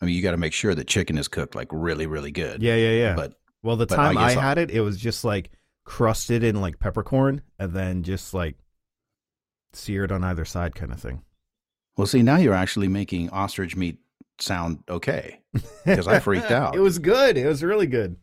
I 0.00 0.06
mean, 0.06 0.14
you 0.14 0.22
got 0.22 0.30
to 0.32 0.36
make 0.36 0.52
sure 0.52 0.74
that 0.74 0.86
chicken 0.86 1.18
is 1.18 1.28
cooked 1.28 1.54
like 1.54 1.68
really, 1.70 2.06
really 2.06 2.30
good. 2.30 2.62
yeah, 2.62 2.74
yeah, 2.76 2.90
yeah. 2.90 3.14
But 3.14 3.34
well, 3.62 3.76
the 3.76 3.86
but 3.86 3.96
time 3.96 4.16
I, 4.18 4.26
I- 4.26 4.32
had 4.32 4.58
it, 4.58 4.70
it 4.70 4.80
was 4.80 4.96
just 4.98 5.24
like 5.24 5.50
crusted 5.84 6.42
in 6.42 6.60
like 6.60 6.78
peppercorn 6.78 7.42
and 7.58 7.72
then 7.74 8.02
just 8.04 8.32
like 8.34 8.56
seared 9.72 10.12
on 10.12 10.22
either 10.24 10.44
side 10.44 10.74
kind 10.74 10.92
of 10.92 11.00
thing. 11.00 11.22
well, 11.96 12.06
see, 12.06 12.22
now 12.22 12.36
you're 12.36 12.54
actually 12.54 12.88
making 12.88 13.28
ostrich 13.30 13.76
meat 13.76 13.98
sound 14.40 14.82
okay 14.88 15.40
because 15.84 16.08
I 16.08 16.20
freaked 16.20 16.50
out. 16.50 16.74
it 16.74 16.80
was 16.80 16.98
good. 16.98 17.36
It 17.36 17.46
was 17.46 17.62
really 17.62 17.86
good. 17.86 18.16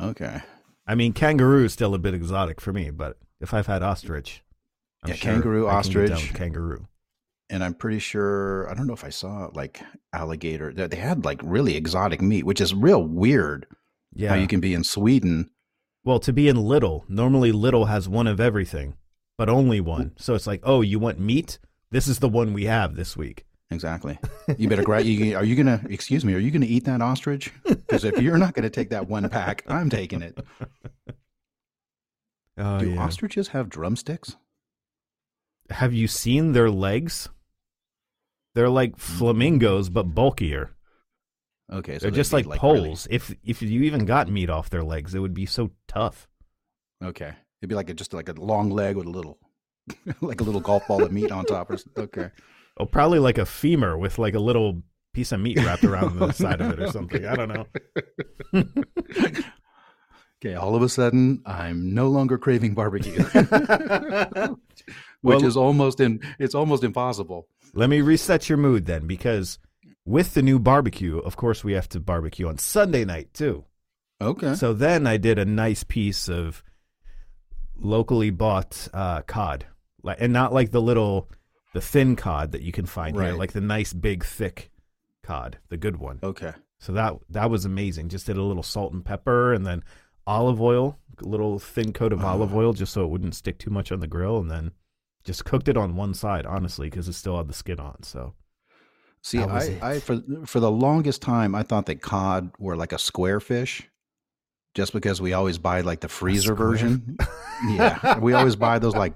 Okay. 0.00 0.40
I 0.86 0.94
mean, 0.94 1.12
kangaroo 1.12 1.64
is 1.64 1.72
still 1.72 1.94
a 1.94 1.98
bit 1.98 2.14
exotic 2.14 2.60
for 2.60 2.72
me, 2.72 2.90
but 2.90 3.16
if 3.40 3.54
I've 3.54 3.66
had 3.66 3.82
ostrich, 3.82 4.42
I'm 5.02 5.10
Yeah, 5.10 5.14
sure 5.16 5.32
kangaroo, 5.32 5.68
I 5.68 5.82
can 5.82 5.92
get 5.92 6.06
down 6.08 6.12
ostrich. 6.16 6.34
kangaroo. 6.34 6.88
And 7.50 7.62
I'm 7.62 7.74
pretty 7.74 7.98
sure 7.98 8.68
I 8.70 8.74
don't 8.74 8.86
know 8.86 8.94
if 8.94 9.04
I 9.04 9.10
saw 9.10 9.50
like 9.52 9.80
alligator. 10.12 10.72
They 10.72 10.86
they 10.86 10.96
had 10.96 11.24
like 11.24 11.40
really 11.42 11.76
exotic 11.76 12.22
meat, 12.22 12.44
which 12.44 12.60
is 12.60 12.74
real 12.74 13.02
weird. 13.06 13.66
Yeah. 14.14 14.30
How 14.30 14.34
you 14.36 14.46
can 14.46 14.60
be 14.60 14.74
in 14.74 14.84
Sweden. 14.84 15.50
well, 16.04 16.18
to 16.20 16.32
be 16.32 16.48
in 16.48 16.56
Lidl, 16.56 17.02
normally 17.08 17.52
Lidl 17.52 17.88
has 17.88 18.08
one 18.08 18.26
of 18.26 18.40
everything, 18.40 18.94
but 19.38 19.48
only 19.48 19.80
one. 19.80 20.12
So 20.16 20.34
it's 20.34 20.46
like, 20.46 20.60
oh, 20.64 20.80
you 20.80 20.98
want 20.98 21.20
meat? 21.20 21.58
This 21.90 22.08
is 22.08 22.18
the 22.18 22.28
one 22.28 22.52
we 22.52 22.64
have 22.64 22.96
this 22.96 23.16
week. 23.16 23.44
Exactly. 23.72 24.18
You 24.58 24.68
better 24.68 24.82
grab. 24.82 25.04
You, 25.04 25.36
are 25.36 25.44
you 25.44 25.56
gonna? 25.56 25.82
Excuse 25.88 26.24
me. 26.24 26.34
Are 26.34 26.38
you 26.38 26.50
gonna 26.50 26.66
eat 26.66 26.84
that 26.84 27.00
ostrich? 27.00 27.52
Because 27.64 28.04
if 28.04 28.20
you're 28.20 28.38
not 28.38 28.54
gonna 28.54 28.70
take 28.70 28.90
that 28.90 29.08
one 29.08 29.28
pack, 29.28 29.64
I'm 29.66 29.90
taking 29.90 30.22
it. 30.22 30.38
Oh, 32.58 32.78
Do 32.78 32.90
yeah. 32.90 33.02
ostriches 33.02 33.48
have 33.48 33.70
drumsticks? 33.70 34.36
Have 35.70 35.94
you 35.94 36.06
seen 36.06 36.52
their 36.52 36.70
legs? 36.70 37.28
They're 38.54 38.68
like 38.68 38.96
mm. 38.96 39.00
flamingos, 39.00 39.88
but 39.88 40.14
bulkier. 40.14 40.70
Okay, 41.72 41.94
so 41.94 42.00
They're 42.00 42.10
just 42.10 42.32
like, 42.32 42.44
really- 42.44 42.58
poles. 42.58 43.08
If 43.10 43.34
if 43.42 43.62
you 43.62 43.82
even 43.84 44.04
got 44.04 44.28
meat 44.28 44.50
off 44.50 44.68
their 44.68 44.84
legs, 44.84 45.14
it 45.14 45.20
would 45.20 45.32
be 45.34 45.46
so 45.46 45.70
tough. 45.88 46.28
okay, 47.02 47.32
it'd 47.60 47.70
be 47.70 47.74
like 47.74 47.88
a, 47.88 47.94
just 47.94 48.12
like 48.12 48.28
a 48.28 48.34
long 48.34 48.68
leg 48.70 48.96
with 48.96 49.06
a 49.06 49.10
little, 49.10 49.38
like 50.20 50.40
a 50.42 50.44
little 50.44 50.60
golf 50.60 50.86
ball 50.86 51.02
of 51.02 51.10
meat 51.10 51.32
on 51.32 51.46
top. 51.46 51.70
Or 51.70 51.78
okay, 51.96 52.30
Oh, 52.78 52.86
probably 52.86 53.18
like 53.18 53.38
a 53.38 53.46
femur 53.46 53.96
with 53.98 54.18
like 54.18 54.34
a 54.34 54.38
little 54.40 54.82
piece 55.12 55.32
of 55.32 55.40
meat 55.40 55.58
wrapped 55.58 55.84
around 55.84 56.18
the 56.18 56.32
side 56.32 56.60
of 56.60 56.72
it 56.72 56.80
or 56.80 56.90
something. 56.90 57.24
I 57.26 57.36
don't 57.36 57.48
know. 57.48 57.66
okay. 60.42 60.54
All 60.54 60.74
of 60.74 60.82
a 60.82 60.88
sudden, 60.88 61.42
I'm 61.46 61.94
no 61.94 62.08
longer 62.08 62.38
craving 62.38 62.74
barbecue, 62.74 63.22
which 63.22 64.56
Well- 65.22 65.44
is 65.44 65.56
almost 65.56 66.00
in. 66.00 66.20
It's 66.38 66.54
almost 66.54 66.84
impossible. 66.84 67.46
Let 67.74 67.88
me 67.90 68.00
reset 68.02 68.48
your 68.48 68.58
mood 68.58 68.84
then, 68.86 69.06
because 69.06 69.58
with 70.04 70.34
the 70.34 70.42
new 70.42 70.58
barbecue, 70.58 71.18
of 71.18 71.36
course, 71.36 71.64
we 71.64 71.72
have 71.72 71.88
to 71.90 72.00
barbecue 72.00 72.46
on 72.48 72.58
Sunday 72.58 73.04
night 73.04 73.32
too. 73.32 73.64
Okay. 74.20 74.54
So 74.54 74.72
then 74.74 75.06
I 75.06 75.16
did 75.16 75.38
a 75.38 75.44
nice 75.44 75.82
piece 75.82 76.28
of 76.28 76.62
locally 77.76 78.30
bought 78.30 78.88
uh, 78.92 79.22
cod, 79.22 79.66
like, 80.02 80.18
and 80.20 80.32
not 80.32 80.52
like 80.52 80.70
the 80.70 80.82
little, 80.82 81.30
the 81.74 81.80
thin 81.80 82.16
cod 82.16 82.52
that 82.52 82.62
you 82.62 82.72
can 82.72 82.86
find 82.86 83.16
here, 83.16 83.30
Right. 83.30 83.38
like 83.38 83.52
the 83.52 83.60
nice 83.60 83.92
big 83.92 84.24
thick 84.24 84.70
cod, 85.22 85.58
the 85.68 85.76
good 85.76 85.96
one. 85.96 86.18
Okay. 86.22 86.52
So 86.78 86.92
that 86.92 87.14
that 87.30 87.50
was 87.50 87.64
amazing. 87.64 88.08
Just 88.08 88.26
did 88.26 88.36
a 88.36 88.42
little 88.42 88.62
salt 88.62 88.92
and 88.92 89.04
pepper, 89.04 89.52
and 89.52 89.64
then 89.66 89.84
olive 90.26 90.60
oil, 90.60 90.98
a 91.20 91.24
little 91.28 91.58
thin 91.58 91.92
coat 91.92 92.12
of 92.12 92.24
ah. 92.24 92.32
olive 92.32 92.54
Oh. 92.54 92.58
oil, 92.58 92.72
just 92.72 92.92
so 92.92 93.04
it 93.04 93.08
wouldn't 93.10 93.34
stick 93.34 93.58
too 93.58 93.70
much 93.70 93.92
on 93.92 94.00
the 94.00 94.06
grill, 94.06 94.38
and 94.38 94.50
then 94.50 94.72
just 95.24 95.44
cooked 95.44 95.68
it 95.68 95.76
on 95.76 95.94
one 95.94 96.14
side, 96.14 96.44
honestly, 96.46 96.90
because 96.90 97.06
it 97.08 97.12
still 97.12 97.36
had 97.36 97.46
the 97.48 97.52
skin 97.54 97.78
on. 97.78 98.02
So 98.02 98.34
See, 99.22 99.38
I, 99.38 99.62
it. 99.62 99.82
I 99.82 100.00
for 100.00 100.20
for 100.44 100.58
the 100.58 100.70
longest 100.70 101.22
time 101.22 101.54
I 101.54 101.62
thought 101.62 101.86
that 101.86 102.02
cod 102.02 102.50
were 102.58 102.74
like 102.76 102.92
a 102.92 102.98
square 102.98 103.38
fish, 103.38 103.88
just 104.74 104.92
because 104.92 105.20
we 105.20 105.32
always 105.32 105.58
buy 105.58 105.82
like 105.82 106.00
the 106.00 106.08
freezer 106.08 106.56
version. 106.56 107.16
yeah, 107.68 108.18
we 108.18 108.32
always 108.32 108.56
buy 108.56 108.80
those 108.80 108.96
like 108.96 109.14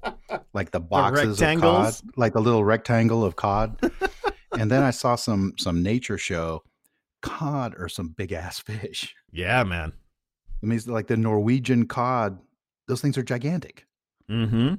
like 0.52 0.70
the 0.70 0.80
boxes 0.80 1.40
of 1.40 1.60
cod, 1.60 1.94
like 2.16 2.32
the 2.32 2.40
little 2.40 2.64
rectangle 2.64 3.24
of 3.24 3.36
cod. 3.36 3.78
and 4.58 4.70
then 4.70 4.82
I 4.82 4.90
saw 4.90 5.16
some 5.16 5.54
some 5.58 5.82
nature 5.82 6.18
show. 6.18 6.62
Cod 7.22 7.74
or 7.78 7.88
some 7.88 8.08
big 8.08 8.32
ass 8.32 8.60
fish. 8.60 9.14
yeah, 9.32 9.64
man. 9.64 9.92
I 10.62 10.66
mean, 10.66 10.80
like 10.86 11.06
the 11.06 11.16
Norwegian 11.16 11.86
cod. 11.86 12.38
Those 12.88 13.00
things 13.00 13.18
are 13.18 13.22
gigantic. 13.22 13.84
Mm-hmm. 14.30 14.74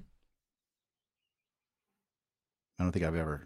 I 2.79 2.83
don't 2.83 2.91
think 2.91 3.05
I've 3.05 3.15
ever 3.15 3.45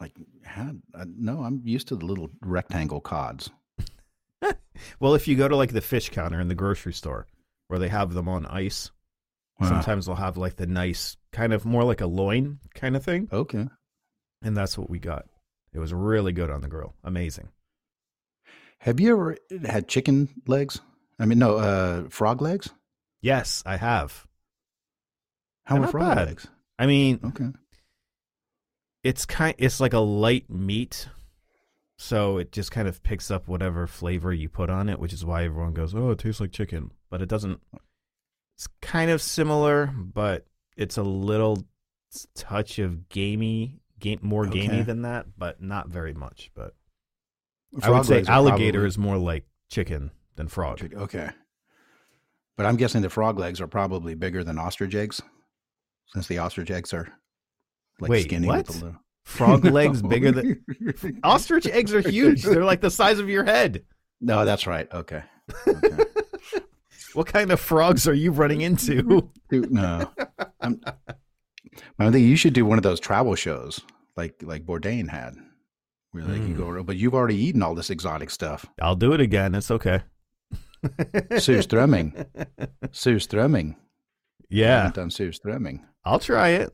like 0.00 0.12
had. 0.44 0.80
Uh, 0.94 1.04
no, 1.16 1.42
I'm 1.42 1.60
used 1.64 1.88
to 1.88 1.96
the 1.96 2.06
little 2.06 2.30
rectangle 2.40 3.00
cods. 3.00 3.50
Well, 5.00 5.14
if 5.14 5.28
you 5.28 5.36
go 5.36 5.48
to 5.48 5.56
like 5.56 5.72
the 5.72 5.80
fish 5.80 6.08
counter 6.08 6.40
in 6.40 6.48
the 6.48 6.54
grocery 6.54 6.92
store, 6.92 7.26
where 7.68 7.78
they 7.78 7.88
have 7.88 8.14
them 8.14 8.28
on 8.28 8.46
ice, 8.46 8.90
Wow. 9.60 9.68
sometimes 9.68 10.06
they'll 10.06 10.14
have 10.16 10.36
like 10.36 10.56
the 10.56 10.66
nice 10.66 11.16
kind 11.32 11.52
of 11.52 11.64
more 11.64 11.84
like 11.84 12.00
a 12.00 12.06
loin 12.06 12.58
kind 12.74 12.96
of 12.96 13.04
thing, 13.04 13.28
Okay. 13.32 13.68
and 14.42 14.56
that's 14.56 14.76
what 14.78 14.90
we 14.90 14.98
got. 14.98 15.26
It 15.72 15.78
was 15.78 15.92
really 15.94 16.32
good 16.32 16.50
on 16.50 16.60
the 16.62 16.68
grill. 16.68 16.94
Amazing. 17.04 17.48
Have 18.78 18.98
you 18.98 19.12
ever 19.12 19.36
had 19.64 19.86
chicken 19.88 20.28
legs? 20.46 20.80
I 21.18 21.26
mean, 21.26 21.38
no, 21.38 21.56
uh, 21.56 22.08
frog 22.08 22.42
legs. 22.42 22.68
Yes, 23.20 23.62
I 23.64 23.76
have. 23.76 24.26
How 25.64 25.76
They're 25.76 25.84
are 25.84 25.90
frog 25.90 26.16
bad. 26.16 26.26
legs? 26.28 26.46
I 26.78 26.86
mean, 26.86 27.20
Okay. 27.24 27.46
it's 29.04 29.24
kind 29.24 29.54
it's 29.58 29.78
like 29.80 29.92
a 29.92 29.98
light 30.00 30.50
meat 30.50 31.08
so 31.98 32.38
it 32.38 32.50
just 32.50 32.72
kind 32.72 32.88
of 32.88 33.02
picks 33.04 33.30
up 33.30 33.46
whatever 33.46 33.86
flavor 33.86 34.32
you 34.32 34.48
put 34.48 34.68
on 34.70 34.88
it 34.88 34.98
which 34.98 35.12
is 35.12 35.24
why 35.24 35.44
everyone 35.44 35.72
goes 35.74 35.94
oh 35.94 36.10
it 36.10 36.18
tastes 36.18 36.40
like 36.40 36.50
chicken 36.50 36.90
but 37.10 37.20
it 37.22 37.28
doesn't 37.28 37.60
it's 38.62 38.68
kind 38.80 39.10
of 39.10 39.20
similar 39.20 39.86
but 39.96 40.46
it's 40.76 40.96
a 40.96 41.02
little 41.02 41.64
touch 42.36 42.78
of 42.78 43.08
gamey 43.08 43.80
game 43.98 44.20
more 44.22 44.46
gamey 44.46 44.82
than 44.82 45.02
that 45.02 45.26
but 45.36 45.60
not 45.60 45.88
very 45.88 46.14
much 46.14 46.52
but 46.54 46.72
i 47.82 47.90
would 47.90 48.06
say 48.06 48.22
alligator 48.28 48.78
probably- 48.78 48.86
is 48.88 48.96
more 48.98 49.18
like 49.18 49.44
chicken 49.68 50.12
than 50.36 50.46
frog 50.46 50.80
Okay. 50.94 51.30
But 52.56 52.66
I'm 52.66 52.76
guessing 52.76 53.02
the 53.02 53.10
frog 53.10 53.38
legs 53.38 53.60
are 53.60 53.66
probably 53.66 54.14
bigger 54.14 54.44
than 54.44 54.58
ostrich 54.58 54.94
eggs, 54.94 55.20
since 56.08 56.26
the 56.28 56.38
ostrich 56.38 56.70
eggs 56.70 56.92
are 56.92 57.08
like 57.98 58.10
Wait, 58.10 58.24
skinny 58.24 58.46
what? 58.46 58.68
with 58.68 58.76
little. 58.82 58.96
frog 59.24 59.64
legs 59.80 60.02
bigger 60.02 60.30
than 60.30 60.62
ostrich 61.24 61.66
eggs 61.66 61.92
are 61.94 62.00
huge 62.08 62.42
they're 62.42 62.64
like 62.64 62.82
the 62.82 62.90
size 62.90 63.18
of 63.18 63.28
your 63.30 63.44
head 63.44 63.82
No, 64.20 64.44
that's 64.44 64.66
right. 64.66 64.86
Okay. 64.92 65.22
okay. 65.66 66.04
What 67.14 67.26
kind 67.26 67.50
of 67.50 67.60
frogs 67.60 68.08
are 68.08 68.14
you 68.14 68.30
running 68.32 68.60
into 68.62 69.30
no. 69.50 70.10
I'm, 70.60 70.80
I 71.98 72.10
think 72.10 72.26
you 72.26 72.36
should 72.36 72.52
do 72.54 72.64
one 72.66 72.78
of 72.78 72.82
those 72.82 73.00
travel 73.00 73.34
shows 73.34 73.80
like 74.16 74.42
like 74.42 74.66
Bourdain 74.66 75.08
had, 75.08 75.36
where 76.10 76.24
like 76.24 76.42
you 76.42 76.54
Mm. 76.54 76.58
go. 76.58 76.68
around- 76.68 76.86
But 76.86 76.96
you've 76.96 77.14
already 77.14 77.36
eaten 77.36 77.62
all 77.62 77.74
this 77.74 77.90
exotic 77.90 78.30
stuff. 78.30 78.66
I'll 78.80 78.96
do 78.96 79.12
it 79.12 79.20
again. 79.20 79.54
It's 79.54 79.70
okay. 79.70 80.02
Surströmming. 80.84 82.26
Surströmming. 82.88 83.74
I 83.74 83.76
Yeah, 84.50 84.76
haven't 84.78 84.94
done 84.96 85.08
surströmming. 85.10 85.80
I'll 86.04 86.18
try 86.18 86.48
it. 86.50 86.72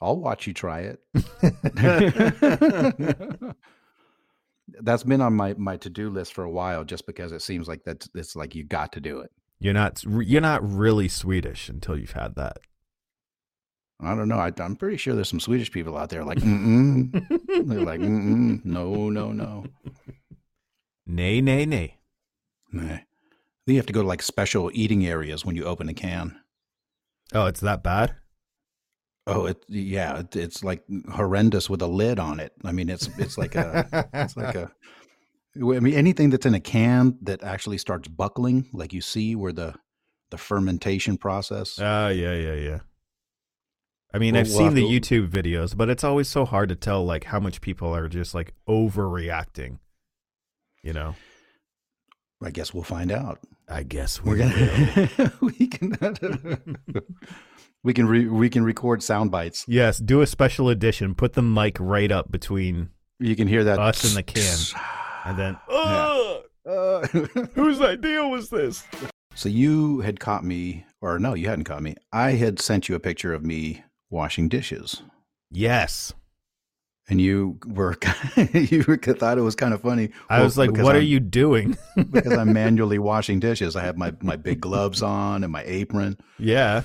I'll 0.00 0.16
watch 0.18 0.46
you 0.46 0.54
try 0.54 0.80
it. 0.80 1.00
That's 4.84 5.02
been 5.02 5.20
on 5.20 5.34
my 5.34 5.54
my 5.54 5.76
to 5.78 5.90
do 5.90 6.10
list 6.10 6.34
for 6.34 6.44
a 6.44 6.50
while, 6.50 6.84
just 6.84 7.06
because 7.06 7.32
it 7.32 7.42
seems 7.42 7.66
like 7.66 7.82
that's 7.84 8.08
it's 8.14 8.36
like 8.36 8.54
you 8.54 8.64
got 8.64 8.92
to 8.92 9.00
do 9.00 9.20
it. 9.20 9.30
You're 9.58 9.74
not 9.74 10.04
you're 10.04 10.40
not 10.40 10.62
really 10.62 11.08
Swedish 11.08 11.68
until 11.68 11.98
you've 11.98 12.12
had 12.12 12.36
that. 12.36 12.58
I 14.00 14.14
don't 14.14 14.28
know. 14.28 14.38
I, 14.38 14.52
I'm 14.58 14.76
pretty 14.76 14.96
sure 14.96 15.14
there's 15.14 15.28
some 15.28 15.40
Swedish 15.40 15.70
people 15.70 15.96
out 15.96 16.10
there 16.10 16.24
like, 16.24 16.38
mm-mm. 16.38 17.12
They're 17.66 17.80
like, 17.80 18.00
mm-mm. 18.00 18.64
no, 18.64 19.08
no, 19.08 19.32
no. 19.32 19.64
Nay, 21.06 21.40
nay, 21.40 21.64
nay. 21.64 21.98
Nah. 22.72 22.98
You 23.66 23.76
have 23.76 23.86
to 23.86 23.92
go 23.92 24.02
to 24.02 24.08
like 24.08 24.20
special 24.20 24.70
eating 24.74 25.06
areas 25.06 25.44
when 25.44 25.56
you 25.56 25.64
open 25.64 25.88
a 25.88 25.94
can. 25.94 26.38
Oh, 27.32 27.46
it's 27.46 27.60
that 27.60 27.82
bad? 27.82 28.16
Oh, 29.26 29.46
it 29.46 29.64
yeah, 29.68 30.18
it, 30.20 30.36
it's 30.36 30.62
like 30.62 30.84
horrendous 31.10 31.70
with 31.70 31.80
a 31.80 31.86
lid 31.86 32.18
on 32.18 32.40
it. 32.40 32.52
I 32.64 32.72
mean, 32.72 32.90
it's 32.90 33.08
it's 33.18 33.38
like 33.38 33.54
a 33.54 34.08
it's 34.12 34.36
like 34.36 34.54
a. 34.54 34.70
I 35.56 35.80
mean, 35.80 35.94
anything 35.94 36.30
that's 36.30 36.46
in 36.46 36.54
a 36.54 36.60
can 36.60 37.16
that 37.22 37.44
actually 37.44 37.78
starts 37.78 38.08
buckling, 38.08 38.68
like 38.72 38.92
you 38.92 39.00
see 39.00 39.34
where 39.36 39.52
the 39.52 39.74
the 40.30 40.36
fermentation 40.36 41.16
process. 41.16 41.78
Oh, 41.78 42.08
yeah, 42.08 42.34
yeah, 42.34 42.54
yeah. 42.54 42.78
I 44.12 44.18
mean, 44.18 44.34
We'll- 44.34 44.40
I've 44.40 44.50
seen 44.50 44.74
the 44.74 44.82
YouTube 44.82 45.28
videos, 45.28 45.76
but 45.76 45.88
it's 45.88 46.04
always 46.04 46.28
so 46.28 46.44
hard 46.44 46.68
to 46.70 46.76
tell 46.76 47.04
like 47.04 47.24
how 47.24 47.40
much 47.40 47.60
people 47.60 47.94
are 47.94 48.08
just 48.08 48.34
like 48.34 48.52
overreacting. 48.68 49.78
You 50.82 50.92
know, 50.92 51.14
I 52.42 52.50
guess 52.50 52.74
we'll 52.74 52.82
find 52.82 53.10
out. 53.10 53.38
I 53.68 53.82
guess 53.84 54.22
We're 54.22 54.36
gonna 54.36 55.32
we 55.40 55.66
can 55.68 55.96
we 57.84 57.94
can 57.94 58.06
re, 58.08 58.26
we 58.26 58.48
can 58.50 58.64
record 58.64 59.02
sound 59.02 59.30
bites. 59.30 59.64
yes, 59.68 59.98
do 59.98 60.20
a 60.20 60.26
special 60.26 60.68
edition. 60.68 61.14
Put 61.14 61.34
the 61.34 61.42
mic 61.42 61.76
right 61.78 62.10
up 62.10 62.32
between, 62.32 62.88
You 63.20 63.36
can 63.36 63.46
hear 63.46 63.62
that 63.64 63.78
Us 63.78 64.04
in 64.08 64.14
the 64.16 64.22
can. 64.24 64.56
and 65.24 65.38
then, 65.38 65.56
oh, 65.68 66.42
Uh, 66.66 67.06
whose 67.54 67.80
idea 67.80 68.26
was 68.26 68.48
this? 68.50 68.84
so 69.36 69.48
you 69.48 70.00
had 70.00 70.18
caught 70.18 70.44
me, 70.44 70.84
or 71.02 71.18
no, 71.18 71.34
you 71.34 71.46
hadn't 71.48 71.64
caught 71.64 71.82
me. 71.82 71.94
I 72.12 72.32
had 72.32 72.58
sent 72.60 72.88
you 72.88 72.94
a 72.94 73.00
picture 73.00 73.32
of 73.34 73.44
me 73.44 73.84
washing 74.10 74.48
dishes, 74.48 75.02
Yes, 75.50 76.12
and 77.08 77.20
you 77.20 77.58
were 77.66 77.96
you 78.54 78.82
thought 78.82 79.36
it 79.38 79.42
was 79.42 79.54
kind 79.54 79.74
of 79.74 79.82
funny. 79.82 80.08
I 80.30 80.36
Well, 80.38 80.44
was 80.44 80.56
like, 80.56 80.70
"What 80.72 80.94
are 80.96 81.00
I'm- 81.00 81.06
you 81.06 81.20
doing?" 81.20 81.76
because 82.10 82.32
I'm 82.32 82.52
manually 82.54 82.98
washing 82.98 83.40
dishes. 83.40 83.76
I 83.76 83.82
have 83.84 83.96
my 83.98 84.14
my 84.22 84.36
big 84.36 84.60
gloves 84.60 85.02
on 85.02 85.44
and 85.44 85.52
my 85.52 85.62
apron. 85.66 86.16
yeah, 86.38 86.82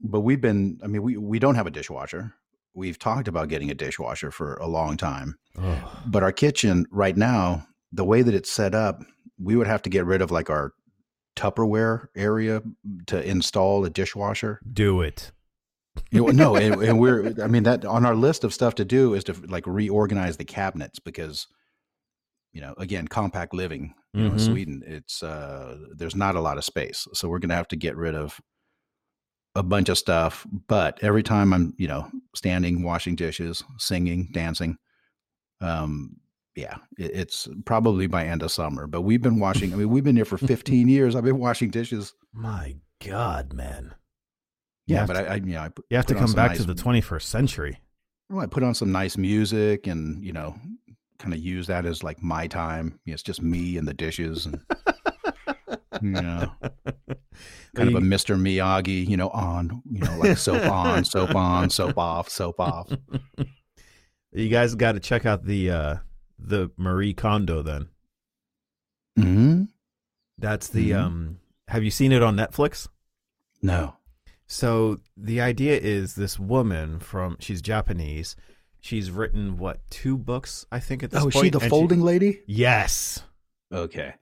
But 0.00 0.20
we've 0.20 0.40
been. 0.40 0.78
I 0.82 0.86
mean, 0.86 1.02
we 1.02 1.16
we 1.16 1.38
don't 1.38 1.54
have 1.56 1.66
a 1.66 1.70
dishwasher. 1.70 2.34
We've 2.74 2.98
talked 2.98 3.26
about 3.28 3.48
getting 3.48 3.70
a 3.70 3.74
dishwasher 3.74 4.30
for 4.30 4.54
a 4.56 4.66
long 4.68 4.96
time. 4.96 5.36
oh, 5.58 6.00
But 6.06 6.22
our 6.22 6.30
kitchen 6.32 6.86
right 6.92 7.16
now, 7.16 7.66
the 7.92 8.04
way 8.04 8.22
that 8.22 8.34
it's 8.34 8.50
set 8.50 8.74
up, 8.74 9.02
we 9.38 9.56
would 9.56 9.66
have 9.66 9.82
to 9.82 9.90
get 9.90 10.04
rid 10.06 10.22
of 10.22 10.30
like 10.30 10.48
our 10.50 10.72
Tupperware 11.36 12.06
area 12.16 12.62
to 13.06 13.22
install 13.28 13.84
a 13.84 13.90
dishwasher. 13.90 14.60
do 14.72 15.00
it. 15.02 15.30
You 16.12 16.26
know, 16.26 16.32
no, 16.32 16.56
and, 16.56 16.82
and 16.82 16.98
we're 17.00 17.34
I 17.42 17.46
mean 17.48 17.64
that 17.64 17.84
on 17.84 18.04
our 18.06 18.14
list 18.14 18.44
of 18.44 18.54
stuff 18.54 18.74
to 18.76 18.84
do 18.84 19.14
is 19.14 19.24
to 19.24 19.32
like 19.48 19.66
reorganize 19.66 20.36
the 20.36 20.44
cabinets 20.44 20.98
because 21.00 21.46
you 22.52 22.60
know, 22.60 22.74
again, 22.78 23.06
compact 23.08 23.52
living, 23.54 23.94
you 24.14 24.22
know, 24.22 24.30
in 24.32 24.36
Mhm. 24.38 24.40
Sweden, 24.46 24.82
it's 24.86 25.22
uh 25.22 25.76
there's 25.96 26.16
not 26.16 26.34
a 26.36 26.40
lot 26.40 26.58
of 26.58 26.64
space. 26.64 27.06
So 27.14 27.28
we're 27.28 27.38
going 27.40 27.50
to 27.50 27.56
have 27.56 27.68
to 27.68 27.76
get 27.76 27.96
rid 27.96 28.14
of 28.14 28.40
a 29.58 29.62
bunch 29.62 29.88
of 29.88 29.98
stuff, 29.98 30.46
but 30.68 30.98
every 31.02 31.22
time 31.22 31.52
I'm, 31.52 31.74
you 31.78 31.88
know, 31.88 32.08
standing, 32.34 32.82
washing 32.82 33.16
dishes, 33.16 33.62
singing, 33.78 34.28
dancing, 34.32 34.76
um 35.60 36.16
yeah, 36.54 36.76
it, 36.98 37.12
it's 37.14 37.48
probably 37.66 38.06
by 38.08 38.24
end 38.24 38.42
of 38.42 38.50
summer, 38.50 38.86
but 38.88 39.02
we've 39.02 39.22
been 39.22 39.38
washing. 39.38 39.72
I 39.72 39.76
mean, 39.76 39.90
we've 39.90 40.02
been 40.02 40.16
here 40.16 40.24
for 40.24 40.38
15 40.54 40.88
years. 40.88 41.14
I've 41.14 41.22
been 41.24 41.38
washing 41.38 41.70
dishes. 41.70 42.14
My 42.32 42.74
God, 43.04 43.52
man. 43.52 43.94
Yeah, 44.88 45.02
You 45.02 45.06
but 45.06 45.12
to- 45.14 45.30
I, 45.30 45.32
I, 45.32 45.36
you 45.36 45.52
know, 45.54 45.60
I 45.60 45.68
put, 45.68 45.84
You 45.90 45.96
have 45.96 46.06
to 46.06 46.14
come 46.16 46.32
back 46.32 46.50
nice- 46.52 46.58
to 46.60 46.64
the 46.66 46.74
21st 46.74 47.22
century. 47.22 47.78
Well, 48.30 48.40
I 48.42 48.46
put 48.46 48.62
on 48.64 48.74
some 48.74 48.90
nice 48.90 49.16
music 49.16 49.86
and, 49.86 50.24
you 50.24 50.32
know, 50.32 50.56
kind 51.20 51.32
of 51.32 51.38
use 51.40 51.66
that 51.68 51.86
as 51.86 52.02
like 52.02 52.22
my 52.22 52.46
time. 52.48 52.98
You 53.04 53.12
know, 53.12 53.14
it's 53.14 53.22
just 53.22 53.40
me 53.40 53.76
and 53.78 53.86
the 53.86 53.94
dishes 53.94 54.46
and, 54.46 54.60
you 56.02 56.10
know, 56.22 56.52
kind 57.78 57.88
of 57.96 58.02
a 58.02 58.04
Mr. 58.06 58.38
Miyagi, 58.38 59.06
you 59.08 59.16
know, 59.16 59.28
on, 59.30 59.82
you 59.90 60.00
know, 60.00 60.16
like 60.18 60.36
soap 60.38 60.64
on, 60.70 61.04
soap 61.04 61.34
on, 61.34 61.70
soap 61.70 61.96
off, 61.98 62.28
soap 62.28 62.60
off. 62.60 62.90
You 64.30 64.50
guys 64.50 64.74
got 64.74 64.92
to 64.92 65.00
check 65.00 65.24
out 65.24 65.44
the 65.46 65.70
uh 65.70 65.96
the 66.38 66.70
Marie 66.76 67.14
Kondo 67.14 67.62
then. 67.62 67.88
hmm 69.16 69.64
That's 70.36 70.68
the 70.68 70.90
Mhm. 70.90 70.98
um 71.02 71.38
have 71.68 71.82
you 71.82 71.90
seen 71.90 72.12
it 72.12 72.22
on 72.22 72.36
Netflix? 72.36 72.88
No. 73.62 73.94
So 74.46 74.98
the 75.16 75.40
idea 75.40 75.78
is 75.78 76.14
this 76.14 76.38
woman 76.38 77.00
from 77.00 77.36
she's 77.40 77.60
Japanese. 77.62 78.36
She's 78.80 79.10
written 79.10 79.56
what 79.56 79.80
two 79.90 80.16
books 80.18 80.66
I 80.70 80.78
think 80.80 81.02
at 81.02 81.10
this 81.10 81.20
Oh, 81.20 81.30
point. 81.30 81.34
is 81.36 81.40
she 81.40 81.50
the 81.50 81.58
and 81.60 81.70
folding 81.70 82.02
lady? 82.02 82.42
yes, 82.46 83.22
Okay. 83.72 84.14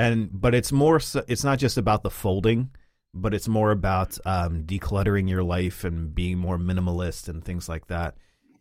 And 0.00 0.28
but 0.32 0.54
it's 0.54 0.72
more. 0.72 1.00
so- 1.00 1.24
It's 1.28 1.44
not 1.44 1.58
just 1.58 1.76
about 1.76 2.02
the 2.02 2.10
folding, 2.10 2.70
but 3.14 3.34
it's 3.34 3.48
more 3.48 3.70
about 3.72 4.18
um, 4.24 4.64
decluttering 4.64 5.28
your 5.28 5.42
life 5.42 5.84
and 5.84 6.14
being 6.14 6.38
more 6.38 6.58
minimalist 6.58 7.28
and 7.28 7.44
things 7.44 7.68
like 7.68 7.86
that. 7.88 8.14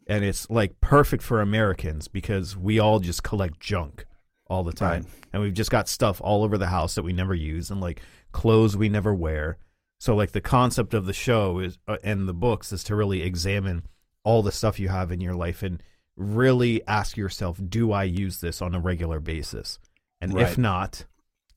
And 0.08 0.24
it's 0.26 0.50
like 0.50 0.80
perfect 0.82 1.22
for 1.24 1.40
Americans 1.42 2.08
because 2.08 2.58
we 2.58 2.80
all 2.80 3.00
just 3.00 3.22
collect 3.24 3.60
junk 3.60 4.06
all 4.48 4.64
the 4.64 4.74
time, 4.74 5.04
Right. 5.04 5.12
and 5.34 5.42
we've 5.44 5.54
just 5.54 5.70
got 5.70 5.88
stuff 5.88 6.20
all 6.24 6.44
over 6.44 6.58
the 6.58 6.68
house 6.68 6.96
that 6.96 7.04
we 7.04 7.14
never 7.14 7.36
use 7.36 7.70
and 7.70 7.80
like 7.80 8.02
clothes 8.32 8.76
we 8.76 8.90
never 8.90 9.14
wear. 9.14 9.58
So 10.00 10.16
like 10.16 10.32
the 10.32 10.42
concept 10.42 10.94
of 10.96 11.06
the 11.06 11.14
show 11.14 11.60
is 11.60 11.78
uh, 11.88 11.98
and 12.04 12.28
the 12.28 12.34
books 12.34 12.72
is 12.74 12.84
to 12.86 12.96
really 12.96 13.22
examine 13.22 13.84
all 14.24 14.42
the 14.42 14.52
stuff 14.52 14.80
you 14.80 14.88
have 14.90 15.12
in 15.12 15.22
your 15.22 15.36
life 15.36 15.62
and 15.62 15.84
really 16.16 16.82
ask 16.88 17.16
yourself, 17.16 17.60
do 17.70 17.92
I 17.92 18.04
use 18.06 18.42
this 18.42 18.62
on 18.62 18.74
a 18.74 18.80
regular 18.80 19.20
basis? 19.20 19.78
And 20.20 20.38
if 20.40 20.58
not, 20.58 21.06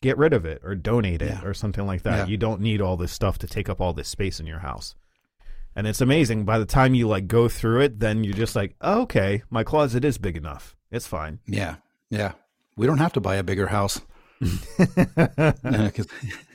get 0.03 0.19
rid 0.19 0.35
of 0.35 0.45
it 0.45 0.61
or 0.63 0.75
donate 0.75 1.23
it 1.23 1.31
Yeah. 1.31 1.43
or 1.45 1.55
something 1.55 1.87
like 1.87 2.03
that. 2.03 2.17
Yeah. 2.19 2.27
You 2.27 2.37
don't 2.37 2.61
need 2.61 2.83
all 2.83 2.99
this 2.99 3.13
stuff 3.13 3.39
to 3.39 3.47
take 3.47 3.71
up 3.71 3.81
all 3.81 3.95
this 3.95 4.09
space 4.09 4.39
in 4.39 4.47
your 4.47 4.59
house. 4.59 4.95
And 5.75 5.87
it's 5.87 6.03
amazing. 6.03 6.45
By 6.45 6.59
the 6.59 6.67
time 6.67 6.95
you 6.95 7.09
like 7.09 7.27
go 7.27 7.49
through 7.49 7.81
it, 7.81 7.99
then 8.01 8.25
you're 8.25 8.35
just 8.35 8.55
like, 8.55 8.75
oh, 8.83 9.03
okay, 9.03 9.43
my 9.49 9.65
closet 9.65 10.05
is 10.05 10.19
big 10.19 10.37
enough. 10.37 10.77
It's 10.91 11.07
fine. 11.07 11.39
Yeah. 11.47 11.77
Yeah. 12.11 12.33
We 12.77 12.87
don't 12.87 12.99
have 12.99 13.15
to 13.15 13.21
buy 13.21 13.37
a 13.37 13.43
bigger 13.43 13.69
house. 13.69 14.01
Uh, 14.43 15.53
'cause 15.95 16.07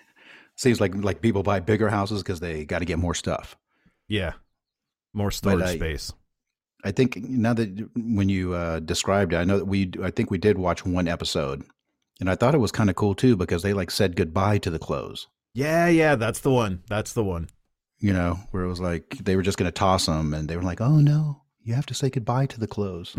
seems 0.55 0.79
like 0.81 0.93
like 0.95 1.21
people 1.21 1.41
buy 1.43 1.59
bigger 1.59 1.89
houses 1.89 2.21
because 2.21 2.39
they 2.39 2.65
got 2.65 2.79
to 2.79 2.85
get 2.85 2.99
more 2.99 3.15
stuff. 3.15 3.57
yeah. 4.07 4.33
More 5.13 5.31
storage 5.31 5.63
I- 5.63 5.75
space. 5.75 6.13
I 6.83 6.91
think 6.91 7.17
now 7.17 7.53
that 7.55 7.89
when 7.95 8.29
you 8.29 8.53
uh, 8.53 8.79
described 8.81 9.33
it, 9.33 9.37
I 9.37 9.45
know 9.45 9.57
that 9.57 9.65
we 9.65 9.91
I 10.03 10.11
think 10.11 10.29
we 10.29 10.37
did 10.37 10.59
watch 10.59 10.85
one 10.85 11.07
episode, 11.07 11.63
and 12.19 12.29
I 12.29 12.35
thought 12.35 12.55
it 12.55 12.59
was 12.59 12.71
kind 12.71 12.89
of 12.89 12.95
cool 12.95 13.15
too 13.15 13.35
because 13.35 13.63
they 13.63 13.73
like 13.73 13.91
said 13.91 14.15
goodbye 14.15 14.57
to 14.59 14.69
the 14.69 14.79
clothes. 14.79 15.27
Yeah, 15.53 15.87
yeah, 15.87 16.15
that's 16.15 16.39
the 16.39 16.51
one. 16.51 16.83
That's 16.87 17.13
the 17.13 17.23
one. 17.23 17.49
You 17.99 18.13
know, 18.13 18.39
where 18.51 18.63
it 18.63 18.67
was 18.67 18.79
like 18.79 19.17
they 19.23 19.35
were 19.35 19.41
just 19.41 19.57
going 19.57 19.67
to 19.67 19.71
toss 19.71 20.05
them, 20.05 20.33
and 20.33 20.47
they 20.47 20.55
were 20.55 20.63
like, 20.63 20.81
"Oh 20.81 20.97
no, 20.97 21.41
you 21.63 21.73
have 21.73 21.87
to 21.87 21.93
say 21.93 22.09
goodbye 22.09 22.45
to 22.47 22.59
the 22.59 22.67
clothes." 22.67 23.15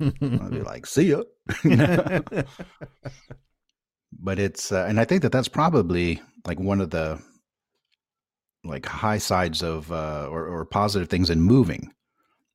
I'd 0.00 0.50
be 0.50 0.60
like, 0.62 0.86
"See 0.86 1.14
ya." 1.14 1.22
But 4.12 4.38
it's 4.38 4.72
uh, 4.72 4.86
and 4.88 4.98
I 4.98 5.04
think 5.04 5.22
that 5.22 5.32
that's 5.32 5.48
probably 5.48 6.20
like 6.46 6.58
one 6.58 6.80
of 6.80 6.90
the 6.90 7.20
like 8.64 8.86
high 8.86 9.18
sides 9.18 9.62
of 9.62 9.92
uh, 9.92 10.26
or, 10.30 10.46
or 10.46 10.64
positive 10.64 11.08
things 11.08 11.30
in 11.30 11.40
moving 11.40 11.92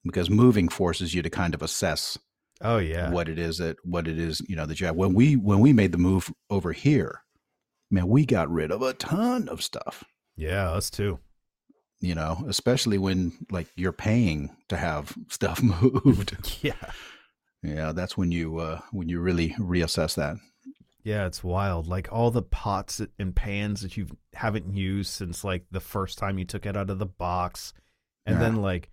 because 0.04 0.30
moving 0.30 0.68
forces 0.68 1.14
you 1.14 1.22
to 1.22 1.30
kind 1.30 1.54
of 1.54 1.62
assess 1.62 2.18
oh 2.64 2.78
yeah. 2.78 3.10
what 3.12 3.28
it 3.30 3.38
is 3.38 3.58
that 3.60 3.76
what 3.84 4.08
it 4.08 4.18
is 4.18 4.42
you 4.48 4.56
know 4.56 4.66
that 4.66 4.80
you 4.80 4.86
have 4.88 4.96
when 4.96 5.14
we 5.14 5.36
when 5.36 5.60
we 5.60 5.74
made 5.74 5.92
the 5.92 5.98
move 5.98 6.32
over 6.50 6.72
here 6.72 7.22
man 7.92 8.08
we 8.08 8.26
got 8.26 8.50
rid 8.50 8.72
of 8.72 8.82
a 8.82 8.94
ton 8.94 9.48
of 9.50 9.62
stuff 9.62 10.04
Yeah, 10.36 10.70
us 10.72 10.90
too. 10.90 11.20
you 12.00 12.16
know 12.16 12.44
especially 12.48 12.98
when 12.98 13.34
like 13.52 13.68
you're 13.76 13.92
paying 13.92 14.56
to 14.70 14.78
have 14.78 15.16
stuff 15.30 15.62
moved 15.62 16.38
Yeah. 16.64 16.74
yeah 17.62 17.92
that's 17.92 18.18
when 18.18 18.32
you 18.32 18.58
uh 18.60 18.80
when 18.92 19.10
you 19.10 19.20
really 19.20 19.50
reassess 19.60 20.16
that 20.16 20.38
Yeah, 21.06 21.26
it's 21.28 21.44
wild. 21.44 21.88
Like 21.88 22.08
all 22.14 22.32
the 22.32 22.42
pots 22.42 23.02
and 23.20 23.36
pans 23.36 23.82
that 23.82 23.98
you 23.98 24.08
haven't 24.34 24.74
used 24.74 25.12
since 25.12 25.44
like 25.44 25.66
the 25.70 25.82
first 25.82 26.18
time 26.18 26.38
you 26.40 26.46
took 26.46 26.66
it 26.66 26.78
out 26.78 26.90
of 26.90 26.98
the 26.98 27.06
box. 27.06 27.74
And 28.26 28.36
Yeah. 28.36 28.40
then 28.40 28.56
like 28.62 28.90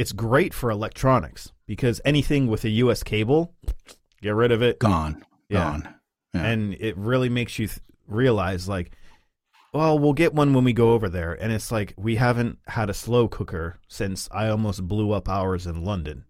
it's 0.00 0.12
great 0.12 0.52
for 0.54 0.70
electronics 0.70 1.52
because 1.66 2.00
anything 2.04 2.46
with 2.46 2.64
a 2.64 2.70
US 2.84 3.02
cable, 3.02 3.54
get 4.22 4.34
rid 4.34 4.52
of 4.52 4.62
it. 4.62 4.78
gone 4.78 5.24
Yeah. 5.48 5.64
gone 5.64 5.94
Yeah. 6.34 6.46
And 6.46 6.74
it 6.74 6.96
really 6.96 7.28
makes 7.28 7.58
you 7.58 7.66
th- 7.68 7.80
realize 8.06 8.68
like 8.68 8.92
well, 9.72 9.96
we'll 10.00 10.14
get 10.14 10.34
one 10.34 10.52
when 10.52 10.64
we 10.64 10.72
go 10.72 10.92
over 10.94 11.08
there. 11.08 11.32
And 11.40 11.52
it's 11.52 11.70
like 11.70 11.94
we 11.96 12.16
haven't 12.16 12.58
had 12.66 12.90
a 12.90 12.94
slow 12.94 13.28
cooker 13.28 13.78
since 13.86 14.28
I 14.32 14.48
almost 14.48 14.88
blew 14.88 15.12
up 15.12 15.28
ours 15.28 15.64
in 15.66 15.84
London. 15.84 16.24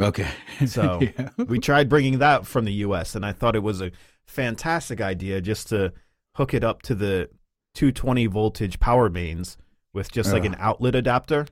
okay 0.00 0.28
So 0.66 1.00
Yeah. 1.02 1.28
we 1.52 1.58
tried 1.58 1.88
bringing 1.90 2.18
that 2.20 2.46
from 2.46 2.64
the 2.64 2.72
US 2.86 3.14
and 3.14 3.24
I 3.26 3.32
thought 3.32 3.56
it 3.56 3.62
was 3.70 3.82
a 3.82 3.92
fantastic 4.26 5.00
idea 5.00 5.40
just 5.42 5.68
to 5.68 5.92
hook 6.36 6.54
it 6.54 6.64
up 6.64 6.80
to 6.82 6.94
the 6.94 7.28
220 7.74 8.26
voltage 8.28 8.78
power 8.80 9.10
mains 9.10 9.56
with 9.92 10.10
just 10.12 10.32
like 10.32 10.42
Ugh. 10.44 10.52
an 10.52 10.56
outlet 10.58 10.94
adapter. 10.94 11.46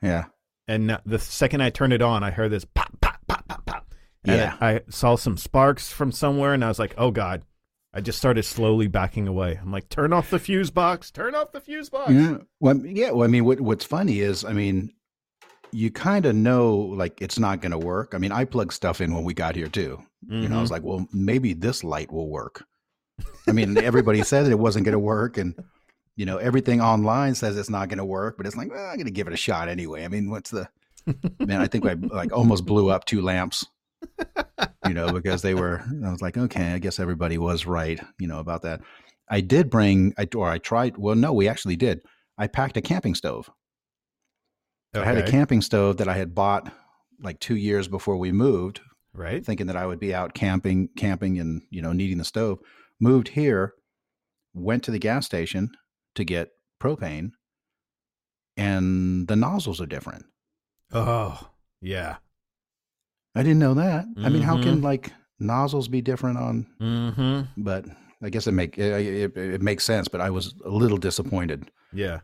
Yeah. 0.00 0.24
And 0.68 0.98
the 1.04 1.18
second 1.18 1.60
I 1.60 1.70
turned 1.70 1.92
it 1.92 2.02
on, 2.02 2.22
I 2.22 2.30
heard 2.30 2.50
this 2.50 2.64
pop, 2.64 2.92
pop, 3.00 3.18
pop, 3.26 3.46
pop, 3.48 3.66
pop. 3.66 3.94
And 4.24 4.36
Yeah. 4.36 4.56
I 4.60 4.80
saw 4.88 5.16
some 5.16 5.36
sparks 5.36 5.92
from 5.92 6.12
somewhere, 6.12 6.54
and 6.54 6.64
I 6.64 6.68
was 6.68 6.78
like, 6.78 6.94
"Oh 6.96 7.10
God!" 7.10 7.42
I 7.92 8.00
just 8.00 8.18
started 8.18 8.44
slowly 8.44 8.86
backing 8.86 9.26
away. 9.26 9.58
I'm 9.60 9.72
like, 9.72 9.88
"Turn 9.88 10.12
off 10.12 10.30
the 10.30 10.38
fuse 10.38 10.70
box! 10.70 11.10
Turn 11.10 11.34
off 11.34 11.52
the 11.52 11.60
fuse 11.60 11.90
box!" 11.90 12.12
Yeah. 12.12 12.38
Well, 12.60 12.76
yeah. 12.86 13.10
Well, 13.10 13.24
I 13.24 13.26
mean, 13.26 13.44
what 13.44 13.60
what's 13.60 13.84
funny 13.84 14.20
is, 14.20 14.44
I 14.44 14.52
mean, 14.52 14.92
you 15.72 15.90
kind 15.90 16.26
of 16.26 16.36
know 16.36 16.76
like 16.76 17.20
it's 17.20 17.38
not 17.38 17.60
going 17.60 17.72
to 17.72 17.78
work. 17.78 18.14
I 18.14 18.18
mean, 18.18 18.30
I 18.30 18.44
plugged 18.44 18.72
stuff 18.72 19.00
in 19.00 19.14
when 19.14 19.24
we 19.24 19.34
got 19.34 19.56
here 19.56 19.68
too. 19.68 20.02
You 20.28 20.48
know, 20.48 20.58
I 20.58 20.60
was 20.60 20.70
mm-hmm. 20.70 20.74
like, 20.74 20.82
well, 20.84 21.08
maybe 21.12 21.52
this 21.52 21.82
light 21.82 22.12
will 22.12 22.28
work. 22.28 22.64
I 23.48 23.52
mean, 23.52 23.76
everybody 23.76 24.22
said 24.22 24.46
it 24.46 24.58
wasn't 24.58 24.84
going 24.84 24.92
to 24.92 24.98
work, 25.00 25.36
and 25.36 25.54
you 26.16 26.26
know, 26.26 26.36
everything 26.36 26.80
online 26.80 27.34
says 27.34 27.56
it's 27.56 27.70
not 27.70 27.88
going 27.88 27.98
to 27.98 28.04
work, 28.04 28.36
but 28.36 28.46
it's 28.46 28.56
like, 28.56 28.70
well, 28.70 28.86
I'm 28.86 28.96
going 28.96 29.06
to 29.06 29.12
give 29.12 29.26
it 29.26 29.32
a 29.32 29.38
shot 29.38 29.68
anyway. 29.68 30.04
I 30.04 30.08
mean, 30.08 30.30
what's 30.30 30.50
the 30.50 30.68
man? 31.38 31.60
I 31.60 31.66
think 31.66 31.86
I 31.86 31.94
like 31.94 32.32
almost 32.32 32.66
blew 32.66 32.90
up 32.90 33.04
two 33.04 33.22
lamps. 33.22 33.66
You 34.86 34.94
know, 34.94 35.12
because 35.12 35.42
they 35.42 35.54
were. 35.54 35.80
I 36.04 36.10
was 36.10 36.20
like, 36.20 36.36
okay, 36.36 36.72
I 36.72 36.78
guess 36.78 36.98
everybody 36.98 37.38
was 37.38 37.66
right. 37.66 38.00
You 38.18 38.26
know 38.26 38.40
about 38.40 38.62
that. 38.62 38.80
I 39.30 39.40
did 39.40 39.70
bring, 39.70 40.12
I 40.18 40.26
or 40.34 40.48
I 40.48 40.58
tried. 40.58 40.98
Well, 40.98 41.14
no, 41.14 41.32
we 41.32 41.48
actually 41.48 41.76
did. 41.76 42.02
I 42.36 42.48
packed 42.48 42.76
a 42.76 42.82
camping 42.82 43.14
stove. 43.14 43.48
I 44.94 45.04
had 45.04 45.18
a 45.18 45.30
camping 45.30 45.62
stove 45.62 45.98
that 45.98 46.08
I 46.08 46.14
had 46.14 46.34
bought 46.34 46.70
like 47.22 47.38
two 47.40 47.56
years 47.56 47.88
before 47.88 48.16
we 48.16 48.32
moved, 48.32 48.80
right? 49.14 49.44
thinking 49.44 49.68
that 49.68 49.76
I 49.76 49.86
would 49.86 50.00
be 50.00 50.14
out 50.14 50.34
camping, 50.34 50.88
camping, 50.96 51.38
and 51.38 51.62
you 51.70 51.80
know 51.80 51.92
needing 51.92 52.18
the 52.18 52.24
stove. 52.24 52.58
Moved 53.00 53.28
here, 53.28 53.74
went 54.52 54.82
to 54.84 54.90
the 54.90 54.98
gas 54.98 55.24
station 55.24 55.70
to 56.14 56.24
get 56.24 56.50
propane, 56.82 57.32
and 58.56 59.26
the 59.28 59.36
nozzles 59.36 59.80
are 59.80 59.86
different. 59.86 60.26
Oh, 60.92 61.48
yeah. 61.80 62.16
I 63.34 63.42
didn't 63.42 63.60
know 63.60 63.74
that. 63.74 64.04
I 64.18 64.28
mean, 64.28 64.42
how 64.42 64.60
can 64.62 64.78
Mhm. 64.80 64.82
like 64.84 65.12
nozzles 65.38 65.88
be 65.88 66.02
different 66.02 66.36
on? 66.38 66.66
Mm-hmm. 66.80 67.62
But 67.62 67.86
I 68.22 68.28
guess 68.28 68.46
it 68.46 68.52
make 68.52 68.76
it, 68.78 68.92
it, 68.92 69.36
it 69.36 69.62
makes 69.62 69.84
sense. 69.84 70.06
But 70.08 70.20
I 70.20 70.28
was 70.30 70.54
a 70.64 70.68
little 70.68 70.98
disappointed, 70.98 71.70
Yeah. 71.94 72.20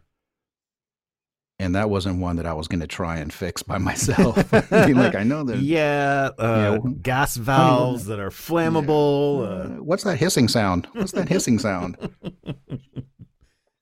and 1.58 1.74
that 1.74 1.88
wasn't 1.88 2.20
one 2.20 2.36
that 2.36 2.44
I 2.46 2.52
was 2.52 2.68
going 2.68 2.80
to 2.80 2.86
try 2.86 3.16
and 3.16 3.32
fix 3.32 3.62
by 3.62 3.78
myself. 3.90 4.52
I 4.72 4.86
mean, 4.86 4.96
like 4.98 5.14
I 5.14 5.22
know 5.22 5.44
that. 5.44 5.60
Yeah. 5.60 6.28
Uh, 6.38 6.78
Yeah. 6.84 6.90
gas 7.00 7.36
valves 7.50 8.04
that 8.04 8.18
are 8.20 8.28
flammable. 8.30 9.78
Uh, 9.78 9.82
what's 9.82 10.04
that 10.04 10.18
hissing 10.18 10.46
sound? 10.46 10.88
What's 10.92 11.12
that 11.12 11.28
hissing 11.30 11.58
sound? 11.58 11.96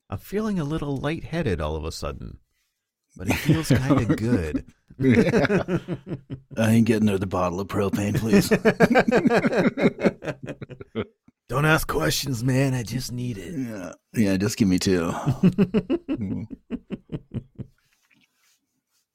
I'm 0.09 0.19
feeling 0.19 0.59
a 0.61 0.65
little 0.65 0.97
lightheaded 0.97 1.61
all 1.61 1.77
of 1.77 1.85
a 1.85 1.93
sudden, 1.93 2.39
but 3.17 3.29
it 3.29 3.35
feels 3.35 3.69
kind 3.69 4.11
of 4.11 4.17
good. 4.17 4.65
I 6.57 6.71
ain't 6.71 6.87
getting 6.87 7.09
another 7.09 7.27
bottle 7.27 7.61
of 7.61 7.69
propane, 7.69 8.17
please. 8.17 8.49
Don't 11.49 11.65
ask 11.65 11.87
questions, 11.87 12.43
man. 12.43 12.75
I 12.75 12.83
just 12.83 13.13
need 13.13 13.39
it. 13.39 13.55
yeah, 13.55 13.93
yeah, 14.15 14.37
just 14.37 14.57
give 14.57 14.69
me 14.69 14.79
two. 14.79 15.13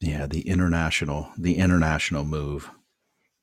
yeah, 0.00 0.26
the 0.26 0.42
international, 0.46 1.30
the 1.36 1.56
international 1.56 2.24
move. 2.24 2.70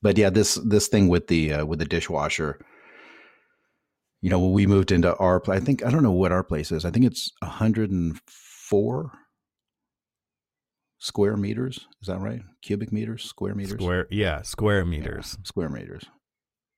But 0.02 0.16
yeah, 0.16 0.30
this 0.30 0.54
this 0.64 0.88
thing 0.88 1.08
with 1.08 1.28
the 1.28 1.52
uh, 1.52 1.66
with 1.66 1.78
the 1.78 1.84
dishwasher. 1.84 2.58
You 4.22 4.28
know, 4.30 4.38
when 4.38 4.52
we 4.52 4.66
moved 4.66 4.92
into 4.92 5.14
our 5.16 5.40
place, 5.40 5.60
I 5.60 5.64
think 5.64 5.84
I 5.84 5.90
don't 5.90 6.02
know 6.02 6.12
what 6.12 6.32
our 6.32 6.44
place 6.44 6.70
is. 6.72 6.84
I 6.84 6.90
think 6.90 7.06
it's 7.06 7.32
104 7.40 9.12
square 10.98 11.36
meters. 11.36 11.86
Is 12.02 12.08
that 12.08 12.20
right? 12.20 12.42
Cubic 12.62 12.92
meters, 12.92 13.24
square 13.24 13.54
meters, 13.54 13.80
Square, 13.80 14.08
yeah, 14.10 14.42
square 14.42 14.84
meters. 14.84 15.38
square 15.44 15.68
meters. 15.70 16.04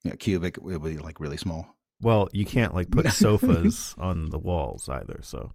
Yeah, 0.05 0.15
cubic 0.15 0.57
it 0.59 0.63
would 0.63 0.83
be 0.83 0.99
like 0.99 1.21
really 1.21 1.37
small. 1.37 1.77
Well, 2.01 2.29
you 2.33 2.45
can't 2.45 2.75
like 2.75 2.91
put 2.91 3.09
sofas 3.09 3.95
on 3.99 4.31
the 4.31 4.39
walls 4.39 4.89
either. 4.89 5.21
So 5.23 5.53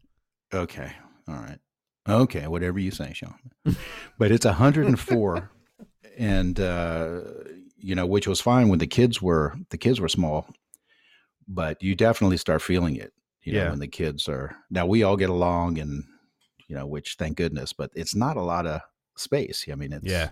Okay. 0.54 0.92
All 1.28 1.36
right. 1.36 1.60
Okay. 2.08 2.48
Whatever 2.48 2.80
you 2.80 2.92
say, 2.92 3.12
Sean. 3.14 3.36
but 4.18 4.32
it's 4.32 4.46
104 4.46 5.52
and, 6.18 6.60
uh, 6.60 7.20
you 7.76 7.96
know, 7.96 8.06
which 8.06 8.28
was 8.28 8.40
fine 8.40 8.70
when 8.70 8.80
the 8.80 8.88
kids 8.88 9.22
were, 9.22 9.56
the 9.72 9.78
kids 9.78 10.00
were 10.00 10.08
small, 10.08 10.48
but 11.48 11.82
you 11.82 11.96
definitely 11.96 12.38
start 12.38 12.62
feeling 12.62 12.96
it, 12.96 13.14
you 13.44 13.54
know, 13.54 13.64
Yeah. 13.64 13.70
when 13.70 13.80
the 13.80 13.88
kids 13.88 14.28
are, 14.28 14.56
now 14.70 14.86
we 14.86 15.04
all 15.04 15.16
get 15.18 15.30
along 15.30 15.80
and, 15.80 16.04
you 16.68 16.76
know, 16.76 16.86
which 16.86 17.16
thank 17.18 17.38
goodness, 17.38 17.74
but 17.74 17.92
it's 17.96 18.16
not 18.16 18.38
a 18.38 18.42
lot 18.42 18.66
of 18.68 18.82
space. 19.18 19.66
I 19.72 19.76
mean, 19.76 19.94
it's, 19.94 20.06
yeah, 20.06 20.32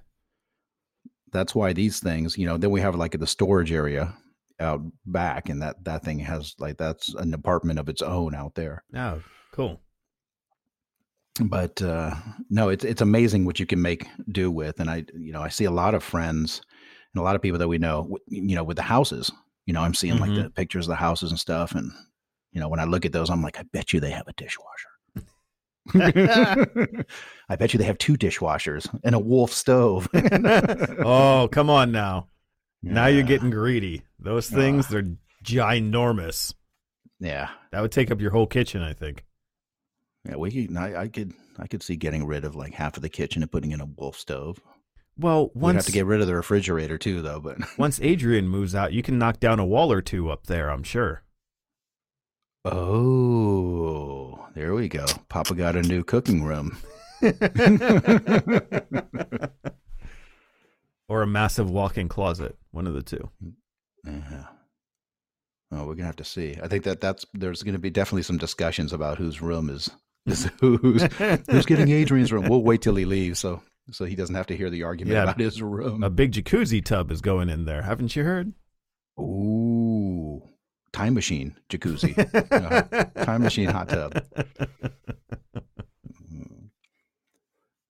that's 1.31 1.55
why 1.55 1.73
these 1.73 1.99
things, 1.99 2.37
you 2.37 2.45
know, 2.45 2.57
then 2.57 2.71
we 2.71 2.81
have 2.81 2.95
like 2.95 3.17
the 3.17 3.27
storage 3.27 3.71
area 3.71 4.13
out 4.59 4.81
back 5.05 5.49
and 5.49 5.61
that, 5.61 5.83
that 5.83 6.03
thing 6.03 6.19
has 6.19 6.55
like, 6.59 6.77
that's 6.77 7.13
an 7.15 7.33
apartment 7.33 7.79
of 7.79 7.89
its 7.89 8.01
own 8.01 8.33
out 8.35 8.55
there. 8.55 8.83
oh, 8.95 9.21
cool. 9.51 9.81
but 11.41 11.81
uh 11.81 12.13
no 12.49 12.69
it's 12.69 12.85
it's 12.85 13.01
amazing 13.01 13.43
what 13.45 13.59
you 13.59 13.65
can 13.65 13.81
make 13.81 14.07
do 14.31 14.49
with 14.49 14.79
and 14.79 14.89
i 14.89 15.03
you 15.13 15.33
know 15.33 15.41
i 15.41 15.49
see 15.49 15.65
a 15.65 15.71
lot 15.71 15.93
of 15.93 16.01
friends 16.03 16.61
and 17.13 17.19
a 17.19 17.23
lot 17.23 17.35
of 17.35 17.41
people 17.41 17.59
that 17.59 17.67
we 17.67 17.77
know 17.77 18.17
you 18.27 18.55
know 18.55 18.63
with 18.63 18.77
the 18.77 18.83
houses 18.83 19.31
you 19.65 19.73
know 19.73 19.81
i'm 19.81 19.93
seeing 19.93 20.17
like 20.17 20.31
mm-hmm. 20.31 20.43
the 20.43 20.49
pictures 20.49 20.85
of 20.85 20.89
the 20.89 20.95
houses 20.95 21.31
and 21.31 21.39
stuff 21.39 21.73
and 21.73 21.91
you 22.51 22.59
know 22.59 22.67
when 22.67 22.79
i 22.79 22.83
look 22.85 23.05
at 23.05 23.11
those 23.11 23.29
i'm 23.29 23.41
like 23.41 23.59
i 23.59 23.63
bet 23.73 23.93
you 23.93 23.99
they 23.99 24.11
have 24.11 24.27
a 24.27 24.33
dishwasher 24.33 24.89
i 27.49 27.55
bet 27.55 27.73
you 27.73 27.77
they 27.77 27.85
have 27.85 27.97
two 27.97 28.15
dishwashers 28.15 28.87
and 29.03 29.13
a 29.15 29.19
wolf 29.19 29.51
stove 29.51 30.07
oh, 30.13 31.47
come 31.51 31.69
on 31.69 31.91
now. 31.91 32.27
Now 32.81 33.07
you're 33.07 33.23
getting 33.23 33.49
greedy. 33.49 34.03
Those 34.19 34.47
things, 34.47 34.87
they're 34.87 35.09
ginormous. 35.43 36.53
yeah 37.19 37.49
That 37.71 37.81
would 37.81 37.91
take 37.91 38.11
up 38.11 38.21
your 38.21 38.31
whole 38.31 38.45
kitchen, 38.45 38.81
I 38.83 38.93
think. 38.93 39.25
yeah 40.27 40.35
we 40.35 40.51
could 40.51 40.77
I, 40.77 41.01
I 41.03 41.07
could 41.07 41.33
i 41.59 41.67
could 41.67 41.83
see 41.83 41.95
getting 41.95 42.25
rid 42.25 42.45
of 42.45 42.55
like 42.55 42.73
half 42.73 42.95
of 42.97 43.01
the 43.01 43.09
kitchen 43.09 43.41
and 43.41 43.51
putting 43.51 43.71
in 43.71 43.81
a 43.81 43.85
wolf 43.85 44.17
stove 44.17 44.59
Well, 45.17 45.51
we'd 45.53 45.61
once 45.61 45.75
have 45.77 45.85
to 45.85 45.91
get 45.91 46.05
rid 46.05 46.21
of 46.21 46.27
the 46.27 46.35
refrigerator 46.35 46.97
too 46.97 47.21
though 47.21 47.39
but 47.39 47.57
once 47.77 47.99
Adrian 48.01 48.47
moves 48.47 48.75
out, 48.75 48.93
you 48.93 49.01
can 49.03 49.17
knock 49.17 49.39
down 49.39 49.59
a 49.59 49.65
wall 49.65 49.91
or 49.91 50.01
two 50.01 50.29
up 50.29 50.47
there. 50.47 50.69
I'm 50.69 50.83
sure. 50.83 51.23
Oh, 52.65 54.47
there 54.55 54.73
we 54.73 54.87
go. 54.87 55.05
Papa 55.29 55.53
got 55.53 55.75
a 55.75 55.83
new 55.83 56.03
cooking 56.03 56.43
room. 56.43 56.77
or 61.07 61.21
a 61.21 61.27
massive 61.27 61.69
walk-in 61.69 62.09
closet. 62.09 62.57
One 62.71 62.87
of 62.87 62.95
the 62.95 63.03
two. 63.03 63.29
Yeah. 64.03 64.45
Oh, 65.71 65.85
we're 65.85 65.95
gonna 65.95 66.05
have 66.05 66.15
to 66.17 66.23
see. 66.23 66.57
I 66.61 66.67
think 66.67 66.83
that 66.85 67.01
that's 67.01 67.25
there's 67.33 67.63
gonna 67.63 67.79
be 67.79 67.89
definitely 67.89 68.23
some 68.23 68.37
discussions 68.37 68.93
about 68.93 69.17
whose 69.17 69.41
room 69.41 69.69
is 69.69 69.89
is 70.25 70.49
who's 70.59 71.03
who's 71.49 71.65
getting 71.65 71.89
Adrian's 71.89 72.31
room. 72.31 72.47
We'll 72.47 72.63
wait 72.63 72.81
till 72.81 72.95
he 72.95 73.05
leaves, 73.05 73.39
so 73.39 73.61
so 73.91 74.05
he 74.05 74.15
doesn't 74.15 74.35
have 74.35 74.47
to 74.47 74.57
hear 74.57 74.69
the 74.69 74.83
argument 74.83 75.13
Yeah. 75.15 75.23
about 75.23 75.39
his 75.39 75.61
room. 75.61 76.03
A 76.03 76.09
big 76.09 76.31
jacuzzi 76.31 76.83
tub 76.83 77.11
is 77.11 77.21
going 77.21 77.49
in 77.49 77.65
there. 77.65 77.81
Haven't 77.83 78.15
you 78.15 78.23
heard? 78.23 78.53
Ooh, 79.19 80.41
time 80.91 81.13
machine 81.13 81.55
jacuzzi, 81.69 82.13
Uh, 83.15 83.23
time 83.25 83.43
machine 83.43 83.69
hot 83.69 83.89
tub. 83.89 84.21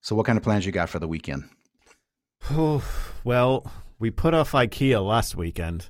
So, 0.02 0.16
what 0.16 0.26
kind 0.26 0.38
of 0.38 0.44
plans 0.44 0.66
you 0.66 0.72
got 0.72 0.90
for 0.90 1.00
the 1.00 1.08
weekend? 1.08 1.46
Oh, 2.52 2.84
well, 3.24 3.72
we 3.98 4.12
put 4.12 4.36
off 4.36 4.52
IKEA 4.52 5.04
last 5.04 5.36
weekend 5.36 5.90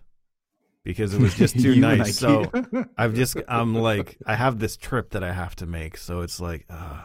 because 0.85 1.13
it 1.13 1.19
was 1.19 1.33
just 1.37 1.59
too 1.59 1.75
nice. 1.75 2.17
So 2.17 2.49
I've 2.97 3.13
just 3.13 3.35
I'm 3.47 3.75
like 3.75 4.17
I 4.25 4.35
have 4.35 4.59
this 4.59 4.77
trip 4.77 5.09
that 5.11 5.23
I 5.23 5.33
have 5.33 5.55
to 5.57 5.65
make, 5.65 5.97
so 5.97 6.21
it's 6.21 6.39
like, 6.39 6.65
uh, 6.69 7.01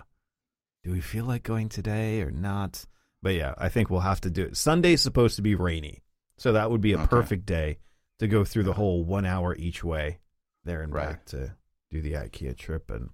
do 0.90 0.94
we 0.96 1.00
feel 1.00 1.24
like 1.24 1.44
going 1.44 1.68
today 1.68 2.20
or 2.20 2.32
not? 2.32 2.84
But 3.22 3.34
yeah, 3.34 3.54
I 3.56 3.68
think 3.68 3.90
we'll 3.90 4.00
have 4.00 4.20
to 4.22 4.30
do 4.30 4.42
it. 4.44 4.56
Sunday's 4.56 5.00
supposed 5.00 5.36
to 5.36 5.42
be 5.42 5.54
rainy, 5.54 6.02
so 6.36 6.52
that 6.52 6.68
would 6.70 6.80
be 6.80 6.94
a 6.94 6.98
Okay. 6.98 7.06
perfect 7.06 7.46
day 7.46 7.78
to 8.18 8.26
go 8.26 8.44
through 8.44 8.64
the 8.64 8.72
whole 8.72 9.04
one 9.04 9.24
hour 9.24 9.54
each 9.54 9.84
way 9.84 10.18
there 10.64 10.82
and 10.82 10.92
Right. 10.92 11.10
back 11.10 11.26
to 11.26 11.54
do 11.90 12.02
the 12.02 12.14
IKEA 12.14 12.56
trip. 12.56 12.90
And 12.90 13.10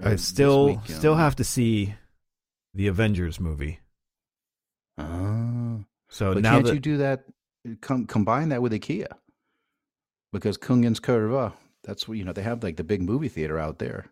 Uh, 0.00 0.10
I 0.10 0.16
still 0.16 0.66
week, 0.66 0.78
still 0.86 1.16
have 1.16 1.34
to 1.36 1.44
see 1.44 1.94
the 2.74 2.86
Avengers 2.86 3.40
movie. 3.40 3.80
Oh. 4.98 5.84
So 6.10 6.34
But 6.34 6.42
now 6.44 6.52
can't 6.54 6.66
that 6.66 6.74
you 6.74 6.80
do 6.80 6.96
that? 6.98 7.24
Com- 7.80 8.06
combine 8.06 8.50
that 8.50 8.62
with 8.62 8.72
IKEA 8.72 9.06
because 10.32 10.58
Kungens 10.58 11.00
Kurva. 11.00 11.54
That's 11.82 12.06
what 12.06 12.18
you 12.18 12.24
know. 12.24 12.32
They 12.32 12.42
have 12.42 12.62
like 12.62 12.76
the 12.76 12.84
big 12.84 13.02
movie 13.02 13.28
theater 13.28 13.58
out 13.58 13.78
there. 13.80 14.06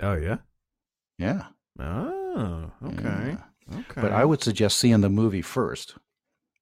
oh 0.00 0.14
yeah 0.14 0.38
Yeah. 1.18 1.44
oh 1.78 2.70
okay 2.84 3.36
Yeah. 3.70 3.78
okay 3.78 4.00
But 4.00 4.12
I 4.12 4.24
would 4.24 4.42
suggest 4.42 4.78
seeing 4.78 5.00
the 5.00 5.08
movie 5.10 5.42
first 5.42 5.94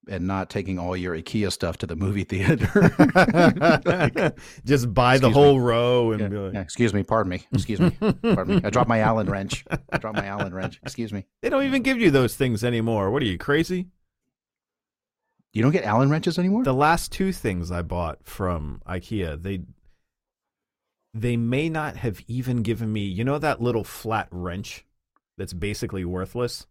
and 0.06 0.26
not 0.26 0.50
taking 0.50 0.78
all 0.78 0.94
your 0.96 1.16
IKEA 1.16 1.50
stuff 1.50 1.78
to 1.78 1.86
the 1.86 1.96
movie 1.96 2.24
theater. 2.24 2.66
Just 4.66 4.92
buy 4.92 5.16
the 5.18 5.28
Excuse 5.28 5.28
me. 5.28 5.32
whole 5.32 5.60
row 5.60 6.12
and 6.12 6.20
Yeah, 6.20 6.28
be 6.28 6.36
like, 6.36 6.54
yeah, 6.54 6.60
excuse 6.60 6.92
me, 6.92 7.02
pardon 7.02 7.30
me, 7.30 7.46
excuse 7.52 7.80
me, 7.80 7.90
pardon 7.90 8.56
me. 8.56 8.60
I 8.64 8.70
dropped 8.70 8.88
my 8.88 8.98
Allen 9.00 9.28
wrench. 9.28 9.64
I 9.90 9.96
dropped 9.98 10.16
my 10.18 10.26
Allen 10.26 10.52
wrench. 10.52 10.78
Excuse 10.82 11.12
me. 11.12 11.24
they 11.42 11.48
don't 11.48 11.64
even 11.64 11.82
give 11.82 11.98
you 11.98 12.10
those 12.10 12.36
things 12.36 12.62
anymore. 12.62 13.10
What 13.10 13.22
are 13.22 13.26
you 13.26 13.38
crazy? 13.38 13.88
You 15.54 15.62
don't 15.62 15.72
get 15.72 15.84
Allen 15.84 16.10
wrenches 16.10 16.38
anymore? 16.38 16.64
The 16.64 16.74
last 16.74 17.10
two 17.12 17.32
things 17.32 17.70
I 17.70 17.82
bought 17.82 18.18
from 18.24 18.82
IKEA, 18.88 19.40
they 19.42 19.62
they 21.14 21.36
may 21.36 21.68
not 21.68 21.96
have 21.96 22.20
even 22.26 22.62
given 22.62 22.92
me, 22.92 23.02
you 23.04 23.22
know 23.24 23.38
that 23.38 23.62
little 23.62 23.84
flat 23.84 24.28
wrench 24.30 24.84
that's 25.38 25.52
basically 25.52 26.04
worthless? 26.04 26.66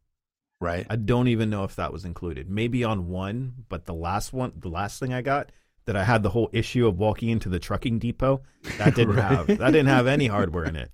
right. 0.62 0.86
I 0.90 0.96
don't 0.96 1.28
even 1.28 1.50
know 1.50 1.64
if 1.66 1.76
that 1.76 1.92
was 1.92 2.06
included. 2.06 2.50
Maybe 2.50 2.84
on 2.86 3.10
one, 3.10 3.66
but 3.68 3.86
the 3.86 3.94
last 3.94 4.32
one, 4.32 4.54
the 4.56 4.70
last 4.70 4.98
thing 5.00 5.14
I 5.14 5.22
got 5.22 5.52
that 5.86 5.98
I 5.98 6.06
had 6.06 6.24
the 6.24 6.30
whole 6.30 6.50
issue 6.54 6.88
of 6.88 6.98
walking 6.98 7.28
into 7.28 7.50
the 7.50 7.60
trucking 7.60 8.00
depot, 8.00 8.42
that 8.78 8.96
didn't 8.96 9.16
Right. 9.18 9.26
have 9.32 9.48
that 9.48 9.72
didn't 9.72 9.88
have 9.88 10.08
any 10.08 10.28
hardware 10.28 10.64
in 10.64 10.78
it. 10.78 10.90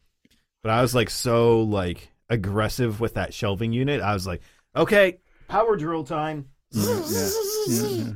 But 0.63 0.71
I 0.71 0.81
was 0.81 0.95
like 0.95 1.11
so 1.11 1.61
like 1.61 2.09
aggressive 2.29 2.99
with 2.99 3.13
that 3.13 3.31
shelving 3.33 3.71
unit. 3.71 4.01
I 4.01 4.13
was 4.15 4.25
like, 4.25 4.41
"Okay, 4.75 5.19
power 5.47 5.75
drill 5.75 6.03
time." 6.03 6.49
Mm, 6.73 7.67
Yeah, 7.69 8.03
yeah. 8.05 8.13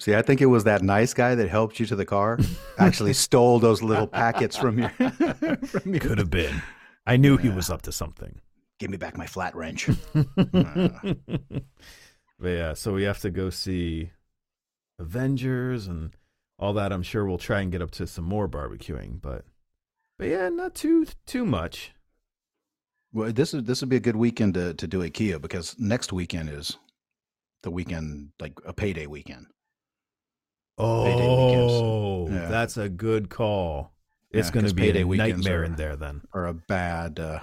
See, 0.00 0.14
I 0.14 0.22
think 0.22 0.40
it 0.40 0.46
was 0.46 0.64
that 0.64 0.82
nice 0.82 1.14
guy 1.14 1.34
that 1.34 1.48
helped 1.48 1.78
you 1.78 1.86
to 1.86 1.96
the 1.96 2.04
car. 2.04 2.38
Actually, 2.78 3.12
stole 3.12 3.58
those 3.58 3.82
little 3.82 4.06
packets 4.06 4.56
from 4.56 4.78
your. 4.78 4.88
from 4.90 5.92
your 5.92 6.00
Could 6.00 6.18
have 6.18 6.30
been. 6.30 6.62
I 7.06 7.16
knew 7.16 7.36
he 7.36 7.48
was 7.48 7.70
up 7.70 7.82
to 7.82 7.92
something. 7.92 8.40
Give 8.78 8.90
me 8.90 8.96
back 8.96 9.16
my 9.16 9.26
flat 9.26 9.54
wrench. 9.54 9.88
but 10.12 11.16
yeah, 12.42 12.74
so 12.74 12.92
we 12.92 13.04
have 13.04 13.20
to 13.20 13.30
go 13.30 13.50
see 13.50 14.10
Avengers 14.98 15.86
and 15.86 16.10
all 16.58 16.72
that. 16.72 16.92
I'm 16.92 17.02
sure 17.02 17.24
we'll 17.24 17.38
try 17.38 17.60
and 17.60 17.70
get 17.70 17.82
up 17.82 17.92
to 17.92 18.06
some 18.06 18.24
more 18.24 18.48
barbecuing, 18.48 19.20
but 19.22 19.44
but 20.18 20.28
yeah, 20.28 20.48
not 20.48 20.74
too 20.74 21.06
too 21.26 21.46
much. 21.46 21.92
Well, 23.12 23.32
this 23.32 23.54
is 23.54 23.62
this 23.64 23.80
would 23.80 23.90
be 23.90 23.96
a 23.96 24.00
good 24.00 24.16
weekend 24.16 24.54
to 24.54 24.74
to 24.74 24.86
do 24.86 25.00
IKEA 25.00 25.40
because 25.40 25.76
next 25.78 26.12
weekend 26.12 26.48
is 26.48 26.76
the 27.62 27.70
weekend 27.70 28.30
like 28.40 28.58
a 28.66 28.72
payday 28.72 29.06
weekend. 29.06 29.46
Oh, 30.78 32.28
Yeah. 32.30 32.48
that's 32.48 32.76
a 32.76 32.88
good 32.88 33.30
call. 33.30 33.92
It's 34.30 34.48
Yeah, 34.48 34.52
going 34.54 34.66
to 34.66 34.74
be 34.74 34.90
a 34.90 35.04
nightmare 35.04 35.60
are- 35.60 35.64
in 35.64 35.76
there 35.76 35.96
then. 35.96 36.22
Or 36.32 36.46
a 36.46 36.54
bad 36.54 37.20
uh, 37.20 37.40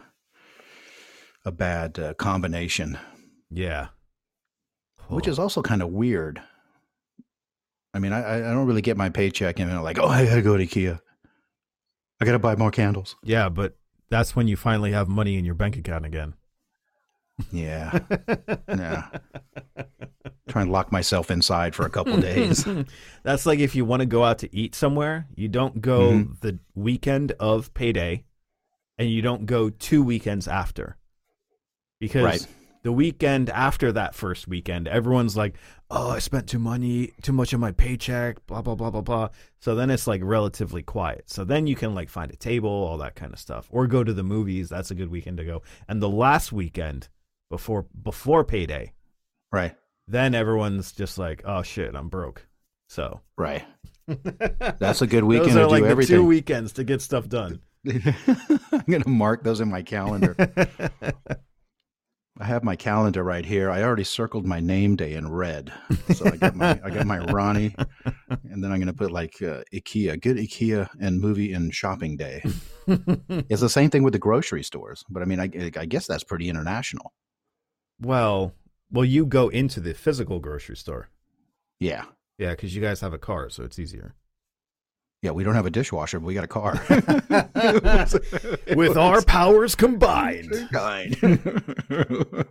a 1.46 1.52
bad 1.52 1.98
uh, 1.98 2.14
combination, 2.16 2.98
Yeah. 3.50 3.88
which 5.08 5.28
Oh. 5.28 5.32
is 5.32 5.40
also 5.40 5.62
kind 5.62 5.82
of 5.82 5.90
weird. 5.90 6.42
I 7.94 8.00
mean, 8.00 8.14
I 8.14 8.22
I 8.22 8.36
I 8.38 8.54
don't 8.54 8.68
really 8.68 8.82
get 8.82 8.98
my 8.98 9.10
paycheck 9.10 9.60
and 9.60 9.72
I'm 9.72 9.82
like, 9.84 9.98
oh, 10.00 10.08
I 10.08 10.26
gotta 10.26 10.42
go 10.42 10.56
to 10.58 10.66
IKEA. 10.66 11.00
I 12.22 12.26
gotta 12.26 12.40
buy 12.40 12.56
more 12.56 12.72
candles. 12.72 13.16
yeah, 13.24 13.50
but 13.50 13.78
that's 14.10 14.36
when 14.36 14.48
you 14.48 14.56
finally 14.58 14.92
have 14.92 15.08
money 15.08 15.38
in 15.38 15.46
your 15.46 15.56
bank 15.56 15.78
account 15.78 16.06
again. 16.06 16.34
Yeah, 17.52 18.00
yeah. 18.68 19.08
Try 20.50 20.64
and 20.64 20.72
lock 20.72 20.92
myself 20.92 21.32
inside 21.32 21.76
for 21.76 21.86
a 21.86 21.90
couple 21.90 22.18
days. 22.22 22.66
That's 23.24 23.46
like 23.46 23.60
if 23.60 23.76
you 23.76 23.86
want 23.86 24.02
to 24.02 24.06
go 24.06 24.24
out 24.24 24.40
to 24.40 24.54
eat 24.56 24.76
somewhere, 24.76 25.28
you 25.36 25.48
don't 25.48 25.82
go 25.82 26.12
Mhm. 26.12 26.40
the 26.42 26.60
weekend 26.76 27.32
of 27.40 27.74
payday 27.74 28.26
and 28.98 29.10
you 29.10 29.22
don't 29.22 29.46
go 29.46 29.70
two 29.70 30.04
weekends 30.04 30.48
after. 30.48 30.98
Because 32.00 32.24
Right. 32.24 32.48
the 32.84 32.92
weekend 32.92 33.50
after 33.50 33.92
that 33.94 34.14
first 34.16 34.48
weekend, 34.48 34.88
everyone's 34.88 35.38
like, 35.38 35.56
"Oh, 35.90 36.10
I 36.10 36.20
spent 36.20 36.48
too 36.50 36.60
money, 36.60 37.12
too 37.22 37.32
much 37.32 37.54
of 37.54 37.60
my 37.60 37.72
paycheck, 37.72 38.46
blah 38.48 38.62
blah 38.62 38.76
blah 38.76 38.90
blah 38.90 39.02
blah." 39.02 39.30
So 39.60 39.76
then 39.76 39.90
it's 39.90 40.08
like 40.08 40.22
relatively 40.24 40.82
quiet. 40.84 41.30
So 41.30 41.46
then 41.46 41.68
you 41.68 41.76
can 41.76 41.94
like 41.96 42.10
find 42.10 42.32
a 42.32 42.36
table, 42.36 42.70
all 42.70 42.98
that 42.98 43.16
kind 43.16 43.32
of 43.32 43.40
stuff, 43.40 43.68
or 43.72 43.88
go 43.88 44.04
to 44.04 44.14
the 44.14 44.24
movies. 44.24 44.68
That's 44.68 44.92
a 44.92 44.96
good 44.96 45.10
weekend 45.12 45.38
to 45.38 45.46
go. 45.46 45.62
And 45.88 46.02
the 46.02 46.10
last 46.10 46.52
weekend 46.52 47.08
before 47.52 47.86
before 48.02 48.44
payday, 48.44 48.94
Right, 49.52 49.76
then 50.08 50.34
everyone's 50.34 50.92
just 50.94 51.18
like, 51.20 51.44
"Oh 51.46 51.62
shit, 51.62 51.94
I'm 51.94 52.10
broke." 52.10 52.48
So 52.90 53.22
right. 53.38 53.64
That's 54.80 55.02
a 55.02 55.08
good 55.08 55.24
weekend 55.24 55.52
Those 55.52 55.58
are 55.58 55.70
like 55.70 55.82
do 55.82 55.86
the 55.86 55.92
everything. 55.92 56.16
two 56.18 56.26
weekends 56.26 56.74
to 56.74 56.84
get 56.84 57.02
stuff 57.02 57.30
done. 57.30 57.62
I'm 57.88 58.84
gonna 58.90 59.08
mark 59.08 59.44
those 59.44 59.62
in 59.62 59.70
my 59.70 59.82
calendar. 59.84 60.36
I 62.40 62.46
have 62.46 62.64
my 62.64 62.76
calendar 62.76 63.24
right 63.24 63.46
here. 63.46 63.70
I 63.70 63.84
already 63.84 64.04
circled 64.04 64.46
my 64.48 64.60
name 64.60 64.96
day 64.96 65.14
in 65.14 65.30
red. 65.32 65.72
So 66.16 66.26
I 66.26 66.38
got 66.38 66.56
my 66.56 66.80
I 66.84 66.90
got 66.90 67.06
my 67.06 67.20
Ronnie, 67.20 67.76
and 68.50 68.64
then 68.64 68.72
I'm 68.72 68.80
gonna 68.80 68.94
put 68.94 69.12
like 69.12 69.36
uh, 69.42 69.62
IKEA, 69.74 70.20
good 70.20 70.38
IKEA 70.38 70.90
and 71.00 71.20
movie 71.22 71.54
and 71.54 71.74
shopping 71.74 72.18
day. 72.18 72.42
It's 72.88 73.62
the 73.62 73.70
same 73.70 73.90
thing 73.90 74.04
with 74.04 74.14
the 74.14 74.20
grocery 74.20 74.64
stores, 74.64 75.04
but 75.10 75.22
I 75.22 75.26
mean, 75.26 75.40
I, 75.40 75.50
I 75.78 75.86
guess 75.86 76.08
that's 76.08 76.24
pretty 76.24 76.50
international. 76.50 77.14
Well, 78.02 78.54
well, 78.92 79.06
you 79.06 79.26
go 79.26 79.50
into 79.50 79.80
the 79.80 79.94
physical 79.94 80.40
grocery 80.40 80.76
store. 80.76 81.10
Yeah, 81.80 82.06
Yeah, 82.38 82.52
because 82.52 82.76
you 82.76 82.82
guys 82.82 83.00
have 83.02 83.14
a 83.14 83.18
car, 83.18 83.50
so 83.50 83.64
it's 83.64 83.80
easier. 83.80 84.14
yeah. 85.22 85.32
We 85.32 85.44
don't 85.44 85.56
have 85.56 85.66
a 85.66 85.70
dishwasher, 85.72 86.20
but 86.20 86.26
we 86.26 86.34
got 86.34 86.44
a 86.44 86.48
car. 86.48 86.74
With 88.76 88.98
our 88.98 89.22
powers 89.24 89.76
combined. 89.76 90.70
kind. 90.72 91.16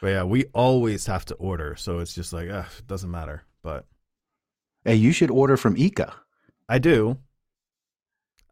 But 0.00 0.08
yeah, 0.08 0.24
we 0.24 0.46
always 0.52 1.06
have 1.06 1.24
to 1.26 1.34
order, 1.36 1.76
so 1.76 2.00
it's 2.00 2.12
just 2.12 2.32
like, 2.32 2.48
ugh, 2.50 2.66
it 2.76 2.88
doesn't 2.88 3.08
matter. 3.08 3.44
But 3.62 3.86
hey, 4.84 4.96
you 4.96 5.12
should 5.12 5.30
order 5.30 5.56
from 5.56 5.76
ICA. 5.76 6.12
I 6.68 6.80
do. 6.80 7.18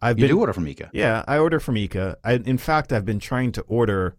I've 0.00 0.16
You 0.16 0.26
been, 0.28 0.36
do 0.36 0.38
order 0.38 0.52
from 0.52 0.66
ICA. 0.66 0.90
yeah, 0.92 1.24
I 1.26 1.38
order 1.38 1.58
from 1.58 1.74
ICA. 1.74 2.14
I, 2.22 2.34
in 2.34 2.56
fact, 2.56 2.92
I've 2.92 3.04
been 3.04 3.18
trying 3.18 3.50
to 3.52 3.62
order 3.62 4.14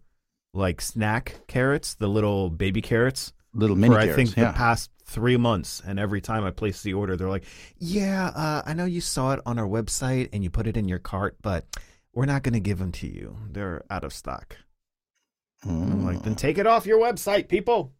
like 0.54 0.80
snack 0.80 1.40
carrots, 1.46 1.94
the 1.94 2.08
little 2.08 2.50
baby 2.50 2.82
carrots, 2.82 3.32
Little 3.54 3.76
mini 3.76 3.94
for 3.94 4.00
I 4.00 4.12
think 4.12 4.34
yeah. 4.34 4.46
the 4.46 4.56
past 4.56 4.90
three 5.04 5.36
months, 5.36 5.82
and 5.84 5.98
every 5.98 6.22
time 6.22 6.42
I 6.44 6.50
place 6.50 6.82
the 6.82 6.94
order, 6.94 7.16
they're 7.16 7.28
like, 7.28 7.44
"Yeah, 7.76 8.28
uh, 8.28 8.62
I 8.64 8.72
know 8.72 8.86
you 8.86 9.02
saw 9.02 9.32
it 9.32 9.40
on 9.44 9.58
our 9.58 9.66
website 9.66 10.30
and 10.32 10.42
you 10.42 10.48
put 10.48 10.66
it 10.66 10.76
in 10.76 10.88
your 10.88 10.98
cart, 10.98 11.36
but 11.42 11.66
we're 12.14 12.24
not 12.24 12.42
going 12.42 12.54
to 12.54 12.60
give 12.60 12.78
them 12.78 12.92
to 12.92 13.06
you. 13.06 13.36
They're 13.50 13.84
out 13.90 14.04
of 14.04 14.14
stock." 14.14 14.56
And 15.64 15.92
I'm 15.92 16.04
like, 16.04 16.22
"Then 16.22 16.34
take 16.34 16.56
it 16.56 16.66
off 16.66 16.86
your 16.86 16.98
website, 16.98 17.48
people." 17.48 17.92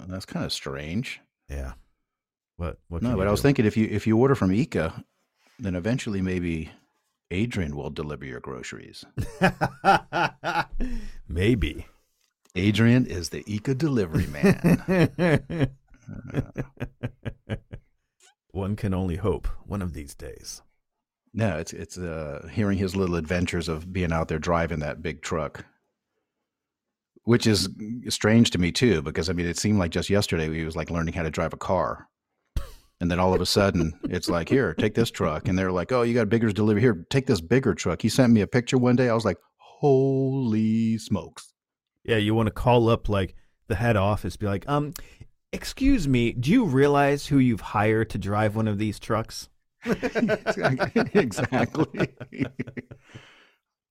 Mm, 0.00 0.06
that's 0.06 0.24
kind 0.24 0.46
of 0.46 0.52
strange. 0.52 1.20
Yeah. 1.48 1.72
What? 2.58 2.78
What? 2.86 3.02
No, 3.02 3.16
but 3.16 3.22
you 3.22 3.28
I 3.28 3.32
was 3.32 3.42
thinking 3.42 3.66
if 3.66 3.76
you 3.76 3.88
if 3.90 4.06
you 4.06 4.16
order 4.16 4.36
from 4.36 4.50
ICA, 4.50 5.02
then 5.58 5.74
eventually 5.74 6.22
maybe 6.22 6.70
Adrian 7.32 7.74
will 7.74 7.90
deliver 7.90 8.24
your 8.24 8.40
groceries. 8.40 9.04
Maybe. 11.28 11.86
Adrian 12.54 13.06
is 13.06 13.30
the 13.30 13.42
ICA 13.44 13.76
delivery 13.76 14.26
man. 14.26 15.70
One 18.50 18.76
can 18.76 18.92
only 18.92 19.16
hope. 19.16 19.48
One 19.64 19.80
of 19.80 19.94
these 19.94 20.14
days. 20.14 20.60
no, 21.32 21.56
it's 21.58 21.72
it's 21.72 21.96
uh, 21.96 22.46
hearing 22.52 22.76
his 22.76 22.94
little 22.94 23.16
adventures 23.16 23.68
of 23.68 23.92
being 23.92 24.12
out 24.12 24.28
there 24.28 24.38
driving 24.38 24.80
that 24.80 25.02
big 25.02 25.22
truck, 25.22 25.64
which 27.24 27.46
is 27.46 27.68
strange 28.08 28.50
to 28.50 28.58
me 28.58 28.70
too. 28.70 29.00
Because 29.00 29.30
I 29.30 29.32
mean, 29.32 29.46
it 29.46 29.58
seemed 29.58 29.78
like 29.78 29.90
just 29.90 30.10
yesterday 30.10 30.52
he 30.52 30.64
was 30.64 30.76
like 30.76 30.90
learning 30.90 31.14
how 31.14 31.22
to 31.22 31.30
drive 31.30 31.54
a 31.54 31.56
car, 31.56 32.08
and 33.00 33.10
then 33.10 33.18
all 33.18 33.32
of 33.32 33.40
a 33.40 33.46
sudden 33.46 33.98
it's 34.04 34.28
like, 34.28 34.50
here, 34.50 34.74
take 34.74 34.94
this 34.94 35.10
truck, 35.10 35.48
and 35.48 35.58
they're 35.58 35.72
like, 35.72 35.90
oh, 35.92 36.02
you 36.02 36.12
got 36.12 36.22
a 36.22 36.26
bigger 36.26 36.52
delivery 36.52 36.82
here, 36.82 37.06
take 37.08 37.26
this 37.26 37.40
bigger 37.40 37.74
truck. 37.74 38.02
He 38.02 38.10
sent 38.10 38.32
me 38.32 38.42
a 38.42 38.46
picture 38.46 38.76
one 38.76 38.96
day. 38.96 39.08
I 39.08 39.14
was 39.14 39.24
like, 39.24 39.38
holy 39.56 40.98
smokes. 40.98 41.51
Yeah, 42.04 42.16
you 42.16 42.34
want 42.34 42.48
to 42.48 42.52
call 42.52 42.88
up 42.88 43.08
like 43.08 43.34
the 43.68 43.74
head 43.74 43.96
office, 43.96 44.36
be 44.36 44.46
like, 44.46 44.68
um, 44.68 44.92
excuse 45.52 46.08
me, 46.08 46.32
do 46.32 46.50
you 46.50 46.64
realize 46.64 47.26
who 47.26 47.38
you've 47.38 47.60
hired 47.60 48.10
to 48.10 48.18
drive 48.18 48.56
one 48.56 48.68
of 48.68 48.78
these 48.78 48.98
trucks? 48.98 49.48
exactly. 49.84 52.08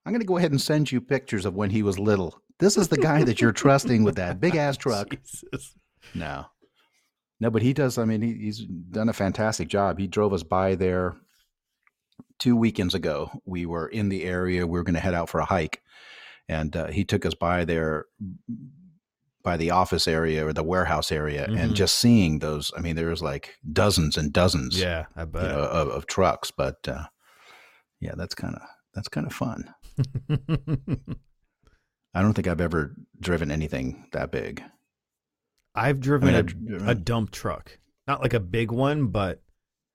I'm 0.05 0.13
going 0.13 0.21
to 0.21 0.25
go 0.25 0.37
ahead 0.37 0.51
and 0.51 0.61
send 0.61 0.91
you 0.91 0.99
pictures 0.99 1.45
of 1.45 1.55
when 1.55 1.69
he 1.69 1.83
was 1.83 1.99
little. 1.99 2.41
This 2.59 2.77
is 2.77 2.87
the 2.87 2.97
guy 2.97 3.23
that 3.23 3.41
you're 3.41 3.51
trusting 3.51 4.03
with 4.03 4.15
that 4.15 4.39
big 4.39 4.55
ass 4.55 4.77
truck. 4.77 5.09
Jesus. 5.09 5.75
No. 6.15 6.45
No, 7.39 7.49
but 7.49 7.61
he 7.61 7.73
does. 7.73 7.97
I 7.97 8.05
mean, 8.05 8.21
he, 8.21 8.33
he's 8.33 8.59
done 8.59 9.09
a 9.09 9.13
fantastic 9.13 9.67
job. 9.67 9.99
He 9.99 10.07
drove 10.07 10.33
us 10.33 10.43
by 10.43 10.75
there 10.75 11.15
two 12.39 12.55
weekends 12.55 12.95
ago. 12.95 13.31
We 13.45 13.65
were 13.65 13.87
in 13.87 14.09
the 14.09 14.23
area. 14.23 14.65
We 14.65 14.77
were 14.77 14.83
going 14.83 14.95
to 14.95 14.99
head 14.99 15.13
out 15.13 15.29
for 15.29 15.39
a 15.39 15.45
hike. 15.45 15.81
And 16.49 16.75
uh, 16.75 16.87
he 16.87 17.03
took 17.05 17.25
us 17.25 17.33
by 17.33 17.65
there 17.65 18.05
by 19.43 19.57
the 19.57 19.71
office 19.71 20.07
area 20.07 20.45
or 20.45 20.53
the 20.53 20.63
warehouse 20.63 21.11
area 21.11 21.47
Mhm. 21.47 21.57
and 21.59 21.75
just 21.75 21.97
seeing 21.97 22.39
those. 22.39 22.71
I 22.77 22.81
mean, 22.81 22.95
there 22.95 23.07
was 23.09 23.23
like 23.23 23.55
dozens 23.71 24.15
and 24.17 24.31
dozens 24.31 24.79
Yeah, 24.79 25.05
I 25.15 25.21
you 25.23 25.29
know, 25.33 25.39
of, 25.63 25.87
of 25.89 26.05
trucks. 26.07 26.51
But 26.51 26.87
uh, 26.87 27.05
yeah, 27.99 28.13
that's 28.15 28.35
kind 28.35 28.55
of 28.55 28.61
that's 28.93 29.07
kind 29.07 29.25
of 29.25 29.33
fun. 29.33 29.73
I 32.13 32.21
don't 32.21 32.33
think 32.33 32.47
I've 32.47 32.61
ever 32.61 32.95
driven 33.19 33.51
anything 33.51 34.07
that 34.11 34.31
big. 34.31 34.61
I've 35.73 36.01
driven 36.01 36.35
I 36.35 36.39
a, 36.39 36.43
mean, 36.43 36.89
a 36.89 36.93
dump 36.95 37.31
truck, 37.31 37.79
not 38.07 38.21
like 38.21 38.33
a 38.33 38.39
big 38.41 38.71
one, 38.71 39.07
but 39.07 39.41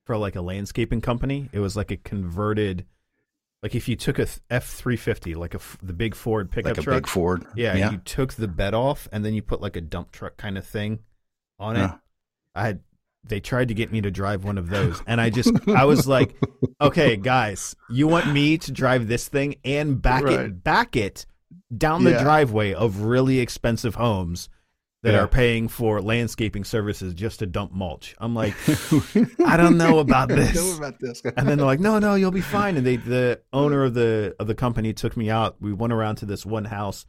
for 0.06 0.16
like 0.16 0.35
a 0.37 0.40
landscaping 0.40 1.02
company, 1.02 1.50
it 1.52 1.59
was 1.61 1.76
like 1.76 1.90
a 1.90 1.96
converted. 1.98 2.87
Like 3.62 3.75
if 3.75 3.88
you 3.88 3.97
took 3.97 4.19
a 4.19 4.27
F 4.51 4.66
three 4.66 4.97
fifty, 4.97 5.35
like 5.35 5.55
a 5.55 5.61
the 5.83 5.92
big 5.92 6.14
Ford 6.14 6.51
pickup 6.51 6.73
like 6.73 6.79
a 6.79 6.83
truck, 6.83 6.97
big 7.05 7.07
Ford. 7.09 7.47
yeah, 7.57 7.75
yeah. 7.77 7.90
you 7.90 7.99
took 7.99 8.35
the 8.35 8.49
bed 8.49 8.75
off 8.75 9.09
and 9.12 9.25
then 9.25 9.35
you 9.35 9.42
put 9.42 9.61
like 9.61 9.77
a 9.77 9.81
dump 9.81 10.12
truck 10.12 10.37
kind 10.37 10.57
of 10.59 10.66
thing 10.66 11.01
on 11.59 11.77
it. 11.77 11.81
Yeah. 11.81 11.95
I 12.55 12.66
had 12.66 12.81
they 13.25 13.40
tried 13.40 13.69
to 13.69 13.75
get 13.75 13.90
me 13.90 14.01
to 14.03 14.11
drive 14.11 14.45
one 14.45 14.57
of 14.57 14.69
those, 14.71 15.03
and 15.07 15.21
I 15.21 15.31
just 15.31 15.51
I 15.69 15.85
was 15.85 16.07
like, 16.07 16.37
okay, 16.81 17.16
guys, 17.16 17.75
you 17.90 18.07
want 18.07 18.33
me 18.33 18.57
to 18.59 18.71
drive 18.71 19.09
this 19.09 19.27
thing 19.29 19.57
and 19.64 20.01
back 20.01 20.25
it 20.25 20.62
back 20.62 20.95
it 20.95 21.27
down 21.77 22.05
the 22.05 22.11
Yeah. 22.12 22.23
driveway 22.23 22.73
of 22.73 23.01
really 23.01 23.40
expensive 23.40 23.97
homes 23.97 24.49
that 25.07 25.12
Yeah. 25.14 25.21
are 25.21 25.29
paying 25.29 25.69
for 25.69 26.03
landscaping 26.03 26.64
services 26.64 27.14
just 27.14 27.38
to 27.38 27.47
dump 27.47 27.73
mulch. 27.73 28.14
I'm 28.19 28.35
like, 28.42 28.55
I 29.45 29.57
don't 29.57 29.79
know 29.79 30.01
about 30.01 30.33
I 30.33 30.35
this. 30.35 30.55
know 30.57 30.77
about 30.77 30.99
this. 30.99 31.23
And 31.37 31.49
then 31.49 31.59
they're 31.59 31.66
like, 31.66 31.81
"No, 31.81 31.99
no, 31.99 32.16
you'll 32.16 32.31
be 32.33 32.40
fine." 32.40 32.77
And 32.77 32.85
they, 32.87 32.97
the 32.97 33.40
owner 33.53 33.85
of 33.85 33.95
the 33.95 34.35
of 34.40 34.47
the 34.49 34.55
company, 34.55 34.92
took 34.92 35.16
me 35.16 35.31
out. 35.31 35.57
We 35.61 35.73
went 35.73 35.92
around 35.92 36.16
to 36.16 36.27
this 36.27 36.45
one 36.45 36.64
house, 36.64 37.07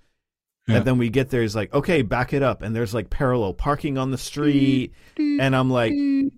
Yeah. 0.68 0.78
and 0.78 0.86
then 0.86 0.98
we 0.98 1.10
get 1.10 1.30
there. 1.32 1.42
He's 1.42 1.56
like, 1.56 1.74
"Okay, 1.74 2.02
back 2.04 2.34
it 2.34 2.44
up." 2.44 2.62
And 2.62 2.76
there's 2.76 2.94
like 2.94 3.10
parallel 3.10 3.54
parking 3.54 3.98
on 3.98 4.12
the 4.12 4.18
street, 4.18 4.94
and 5.18 5.56
I'm 5.56 5.70
like, 5.70 5.94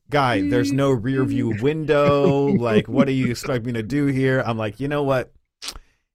"Guy, 0.09 0.47
there's 0.49 0.71
no 0.71 0.91
rear 0.91 1.25
view 1.25 1.55
window. 1.61 2.47
Like, 2.47 2.87
what 2.87 3.07
do 3.07 3.13
you 3.13 3.29
expect 3.31 3.65
me 3.65 3.73
to 3.73 3.83
do 3.83 4.05
here?" 4.07 4.41
I'm 4.45 4.57
like, 4.57 4.79
"You 4.79 4.87
know 4.87 5.03
what? 5.03 5.33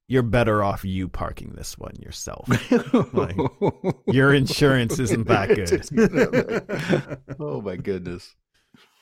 You're 0.07 0.23
better 0.23 0.63
off 0.63 0.85
you 0.85 1.09
parking 1.09 1.53
this 1.57 1.79
one 1.79 1.95
yourself. 1.99 2.47
Like, 3.15 3.37
Your 4.07 4.35
insurance 4.35 4.99
isn't 4.99 5.27
that 5.29 5.49
good." 7.29 7.37
oh 7.41 7.61
my 7.63 7.77
goodness. 7.77 8.35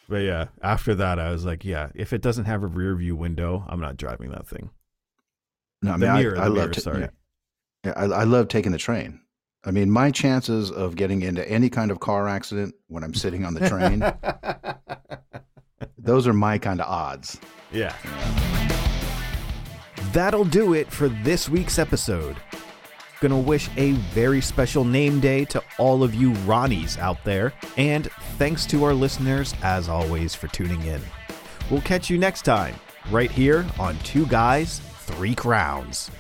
But 0.09 0.19
yeah, 0.19 0.47
after 0.63 0.95
that, 0.97 1.19
I 1.19 1.31
was 1.31 1.45
like, 1.45 1.65
"Yeah, 1.65 1.89
if 1.95 2.13
it 2.13 2.23
doesn't 2.23 2.45
have 2.45 2.63
a 2.63 2.67
rear 2.67 2.95
view 2.95 3.17
window, 3.17 3.65
I'm 3.69 3.81
not 3.81 3.97
driving 3.97 4.31
that 4.31 4.47
thing." 4.47 4.71
No, 5.83 5.93
I 5.95 5.97
The 5.97 6.07
mean, 6.07 6.15
mirror, 6.17 6.39
I, 6.39 6.43
I 6.43 6.49
the 6.49 6.55
love 6.55 6.73
ta- 6.73 6.81
sorry. 6.81 7.01
Yeah, 7.01 7.09
yeah 7.85 7.93
I, 7.97 8.05
I 8.05 8.25
love 8.25 8.49
taking 8.49 8.71
the 8.73 8.79
train. 8.79 9.21
I 9.65 9.71
mean, 9.71 9.91
my 9.91 10.11
chances 10.11 10.71
of 10.71 10.97
getting 10.97 11.23
into 11.23 11.49
any 11.49 11.69
kind 11.71 11.91
of 11.91 12.01
car 12.01 12.29
accident 12.29 12.75
when 12.89 13.03
I'm 13.05 13.15
sitting 13.15 13.45
on 13.45 13.55
the 13.55 13.69
train, 13.69 14.05
those 15.99 16.27
are 16.27 16.33
my 16.33 16.59
kind 16.59 16.81
of 16.81 16.89
odds. 16.89 17.39
Yeah. 17.73 17.95
That'll 20.13 20.45
do 20.45 20.75
it 20.75 20.93
for 20.93 21.09
this 21.09 21.49
week's 21.49 21.79
episode. 21.79 22.37
Gonna 23.21 23.39
wish 23.39 23.71
a 23.77 23.93
very 24.13 24.43
special 24.43 24.85
name 24.85 25.21
day 25.21 25.47
to 25.47 25.63
all 25.79 26.03
of 26.03 26.15
you 26.15 26.33
Ronnies 26.45 26.99
out 26.99 27.23
there, 27.25 27.55
and 27.79 28.11
thanks 28.37 28.67
to 28.67 28.85
our 28.85 28.93
listeners, 28.93 29.55
as 29.63 29.89
always, 29.89 30.35
for 30.35 30.49
tuning 30.49 30.83
in. 30.83 31.01
We'll 31.71 31.81
catch 31.81 32.11
you 32.11 32.19
next 32.19 32.43
time, 32.43 32.75
right 33.11 33.31
here 33.31 33.65
on 33.79 33.99
Two 34.01 34.27
Guys, 34.27 34.81
Three 34.81 35.35
Crowns. 35.35 36.11